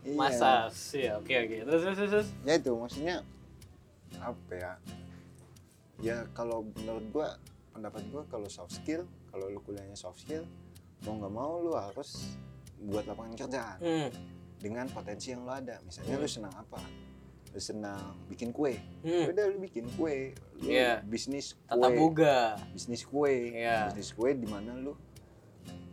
[0.00, 0.16] Iya.
[0.16, 3.20] masa sih oke oke terus terus terus, terus Ya itu maksudnya
[4.16, 4.72] apa ya?
[6.00, 7.28] Ya kalau menurut gua
[7.76, 10.48] pendapat gua kalau soft skill, kalau lu kuliahnya soft skill,
[11.04, 12.32] mau nggak mau lu harus
[12.80, 14.08] buat lapangan kerjaan hmm.
[14.56, 15.76] dengan potensi yang lu ada.
[15.84, 16.24] Misalnya Hmm.
[16.24, 16.80] lu senang apa?
[17.52, 18.78] Senang bikin kue.
[19.02, 19.26] Hmm.
[19.28, 20.32] Udah lu bikin kue.
[20.56, 21.02] Lu Iya.
[21.02, 21.66] bisnis kue.
[21.66, 22.38] tata boga
[22.70, 23.34] Bisnis kue.
[23.52, 23.90] Iya.
[23.90, 24.94] Bisnis kue di mana lu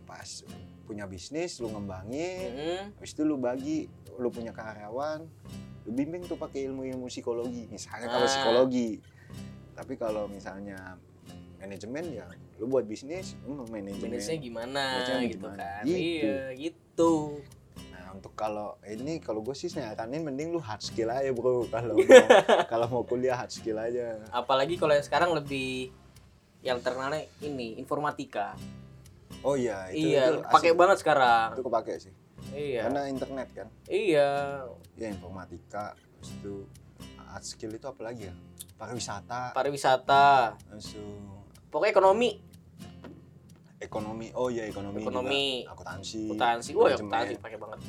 [0.03, 0.43] pas
[0.83, 2.83] punya bisnis lu ngembangin, Hmm.
[2.95, 5.19] habis itu lu bagi, lu punya karyawan,
[5.83, 7.67] lu bimbing tuh pakai ilmu-ilmu psikologi.
[7.67, 8.31] Misalnya kalau Ah.
[8.31, 8.89] psikologi.
[9.75, 10.95] Tapi kalau misalnya
[11.57, 14.15] manajemen ya lu buat bisnis, lu manajemen.
[14.15, 15.57] Bisnisnya gimana gitu gimana?
[15.59, 15.97] kan Gitu.
[16.23, 17.11] iya gitu
[18.17, 21.65] untuk kalau ini kalau gue sih nyaranin mending lu hard skill aja, Bro.
[21.73, 21.93] Kalau
[22.65, 24.17] kalau mau kuliah hard skill aja.
[24.29, 25.93] apalagi kalau yang sekarang lebih
[26.59, 28.57] yang terkenalnya ini informatika
[29.45, 32.13] Oh iya, itu iya pakai banget sekarang Itu kepake sih.
[32.51, 33.67] iya Karena internet kan.
[33.85, 36.53] iya Ya informatika, terus itu
[37.21, 38.35] hard skill itu apa lagi ya?
[38.75, 42.29] Pariwisata, pariwisata langsung pokoknya ekonomi
[43.77, 44.33] ekonomi.
[44.33, 45.01] Oh iya ekonomi.
[45.01, 45.45] Ekonomi.
[45.61, 45.73] juga.
[45.73, 46.21] Akuntansi.
[46.25, 47.79] akuntansi wah ya akuntansi pakai banget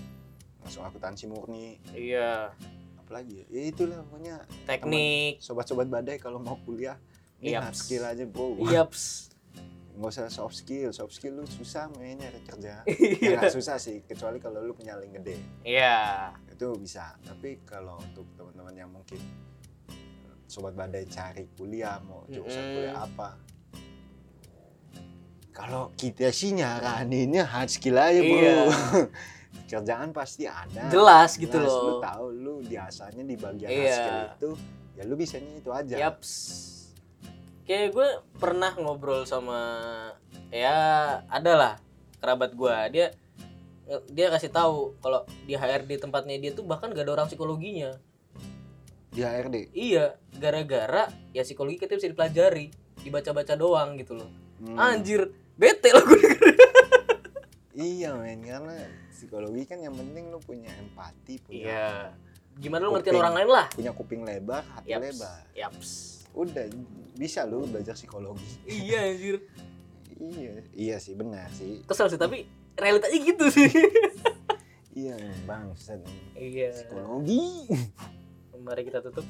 [0.69, 1.81] Langsung akuntansi murni.
[1.97, 2.53] iya
[3.01, 3.45] Apalagi ya?
[3.49, 4.37] Ya itulah pokoknya
[4.69, 7.01] teknik sobat-sobat badai kalau mau kuliah
[7.41, 7.65] Ini Yaps.
[7.65, 8.53] hard skill aja bro.
[8.69, 9.33] Yaps.
[9.97, 10.93] Nggak usah soft skill.
[10.93, 12.85] Soft skill lu susah men nyari kerja.
[12.85, 13.17] Iya.
[13.33, 15.41] ya nggak susah sih, kecuali kalau lu punya link gede.
[15.65, 16.37] Iya.
[16.53, 17.17] Itu bisa.
[17.25, 19.25] Tapi kalau untuk teman-teman yang mungkin
[20.45, 22.75] sobat badai cari kuliah mau jurusan Mm-mm.
[22.75, 23.29] kuliah apa
[25.53, 28.55] kalau kita sih nyaraninnya hard skill aja bro Iya.
[29.69, 31.85] kerjaan pasti ada Jelas gitu Jelas, loh.
[31.85, 33.93] lu tahu lu biasanya di bagian Iya.
[33.93, 34.51] skill itu
[34.95, 36.31] ya lu bisanya itu aja Yaps.
[37.63, 39.61] Kayak gue pernah ngobrol sama
[40.49, 40.73] ya
[41.29, 41.77] adalah
[42.17, 42.77] kerabat gue.
[42.91, 43.07] Dia
[44.07, 47.93] dia kasih tahu kalau di HRD tempatnya dia tuh bahkan gak ada orang psikologinya.
[49.09, 54.29] di HRD Iya, gara-gara ya psikologi kita bisa dipelajari, dibaca-baca doang gitu loh.
[54.59, 54.77] Hmm.
[54.77, 56.21] Anjir, bete loh gue.
[57.79, 58.75] iya men karena
[59.09, 61.89] psikologi kan yang penting lu punya empati punya Iya.
[62.59, 63.67] Gimana lu ngertiin orang lain lah?
[63.71, 65.03] punya kuping lebar hati Yaps.
[65.05, 65.91] lebar Yaps.
[66.35, 66.67] udah
[67.15, 69.37] bisa lu belajar psikologi Iya anjir.
[70.19, 73.71] iya iya sih benar sih Kesel sih tapi realitanya gitu sih.
[74.93, 75.15] iya
[75.45, 75.71] bang
[76.35, 76.75] iya.
[76.75, 77.71] psikologi
[78.59, 79.23] Mari kita tutup.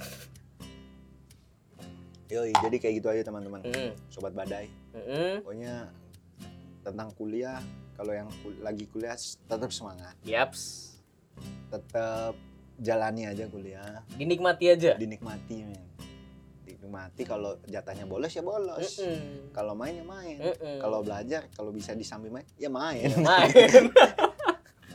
[2.29, 3.93] Yoi, jadi kayak gitu aja teman-teman Mm.
[4.09, 5.41] sobat badai Mm-mm.
[5.41, 5.89] pokoknya
[6.83, 7.61] tentang kuliah
[7.99, 10.95] kalau yang kul- lagi kuliah tetap semangat Yaps.
[11.69, 12.39] tetap
[12.77, 14.95] jalani aja kuliah Dinikmati aja.
[14.95, 15.83] dinikmati men
[16.63, 19.51] dinikmati kalau jatahnya bolos ya bolos Mm-mm.
[19.51, 20.79] kalau main ya main Mm-mm.
[20.79, 23.91] kalau belajar kalau bisa disambil main ya main Ya, main.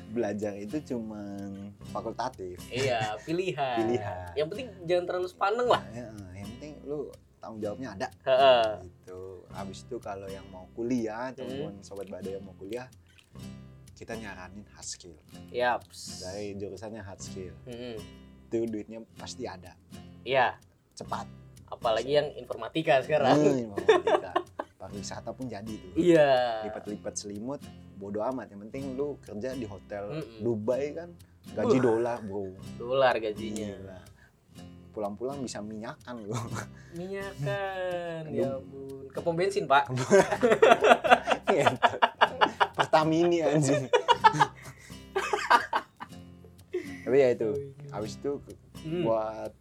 [0.10, 3.78] belajar itu cuman fakultatif iya, pilihan.
[3.80, 4.30] Pilihan.
[4.36, 5.82] Yang penting jangan terlalu sepaneng lah.
[5.89, 7.10] ya, yang penting lu
[7.44, 8.66] tanggung jawabnya ada Heeh.
[8.82, 9.20] gitu
[9.52, 11.36] habis itu kalau yang mau kuliah Hmm.
[11.38, 12.88] teman-teman sobat badai yang mau kuliah
[13.94, 15.16] kita nyaranin hard skill
[15.50, 16.24] Yaps.
[16.24, 18.00] dari jurusannya hard skill Mm-mm.
[18.46, 19.76] itu duitnya pasti ada
[20.24, 20.56] Iya,
[20.94, 21.28] cepat
[21.68, 23.36] apalagi yang informatika sekarang.
[23.36, 24.32] Hmm, informatika.
[24.78, 26.64] pariwisata pun jadi tuh Iya.
[26.64, 27.60] lipat-lipat selimut
[27.94, 30.39] bodo amat yang penting lu kerja di hotel Mm-mm.
[30.39, 31.10] Dubai kan
[31.54, 33.68] gaji dolar bro Dolar gajinya.
[33.74, 34.00] Gila.
[34.94, 36.38] Pulang-pulang bisa minyakan lu
[36.94, 39.10] Minyakan, ya ampun.
[39.10, 39.89] Ke pom bensin, Pak.
[41.50, 42.00] Ngentot.
[42.78, 43.89] Pertamini anjing
[47.04, 47.50] tapi ya itu
[47.91, 48.39] habis itu
[48.84, 49.04] Hmm.
[49.08, 49.52] buat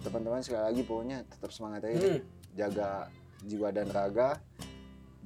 [0.00, 2.22] teman-teman sekali lagi pokoknya tetap semangat aja Hmm.
[2.54, 2.90] jaga
[3.46, 4.42] jiwa dan raga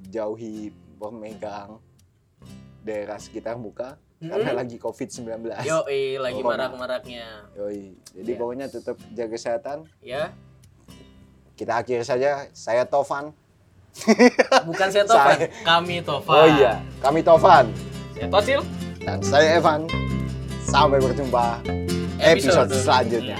[0.05, 0.69] jauhi
[0.99, 1.81] pemegang
[2.83, 4.57] daerah sekitar muka karena Hmm.
[4.57, 5.27] lagi covid-19
[5.61, 5.83] Yo,
[6.17, 6.71] lagi Corona.
[6.71, 7.27] marak-maraknya.
[7.53, 7.91] Yoi.
[8.13, 8.39] jadi Yes.
[8.39, 10.31] pokoknya tetap jaga kesehatan Ya,
[11.53, 13.35] kita akhiri saja saya Tovan
[14.63, 16.33] bukan saya Tovan, Saya- kami Tovan.
[16.33, 17.65] oh iya kami Tovan
[18.11, 18.61] Saya Tocil.
[18.99, 19.85] dan saya Evan
[20.63, 21.59] sampai berjumpa
[22.17, 22.79] episode, Episode.
[22.79, 23.37] selanjutnya.